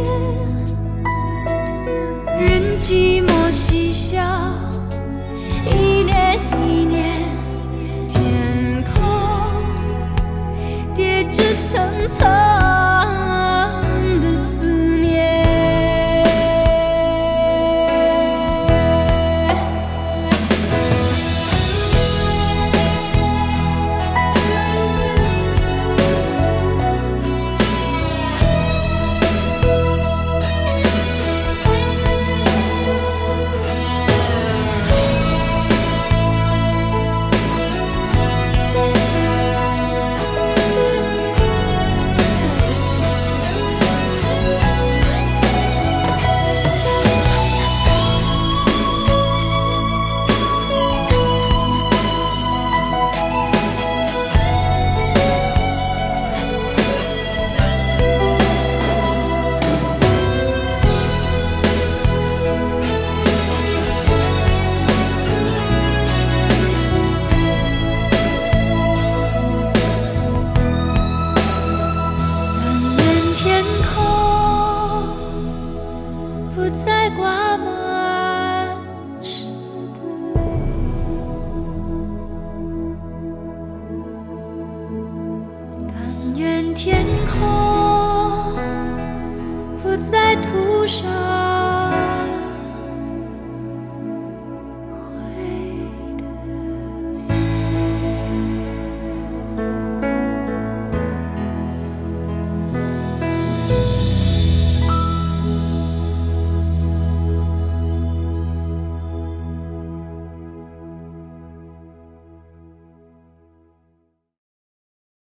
[2.39, 4.21] 任寂寞嬉笑，
[5.65, 7.21] 一年一年，
[8.09, 8.93] 天空。
[10.95, 12.27] 叠着层层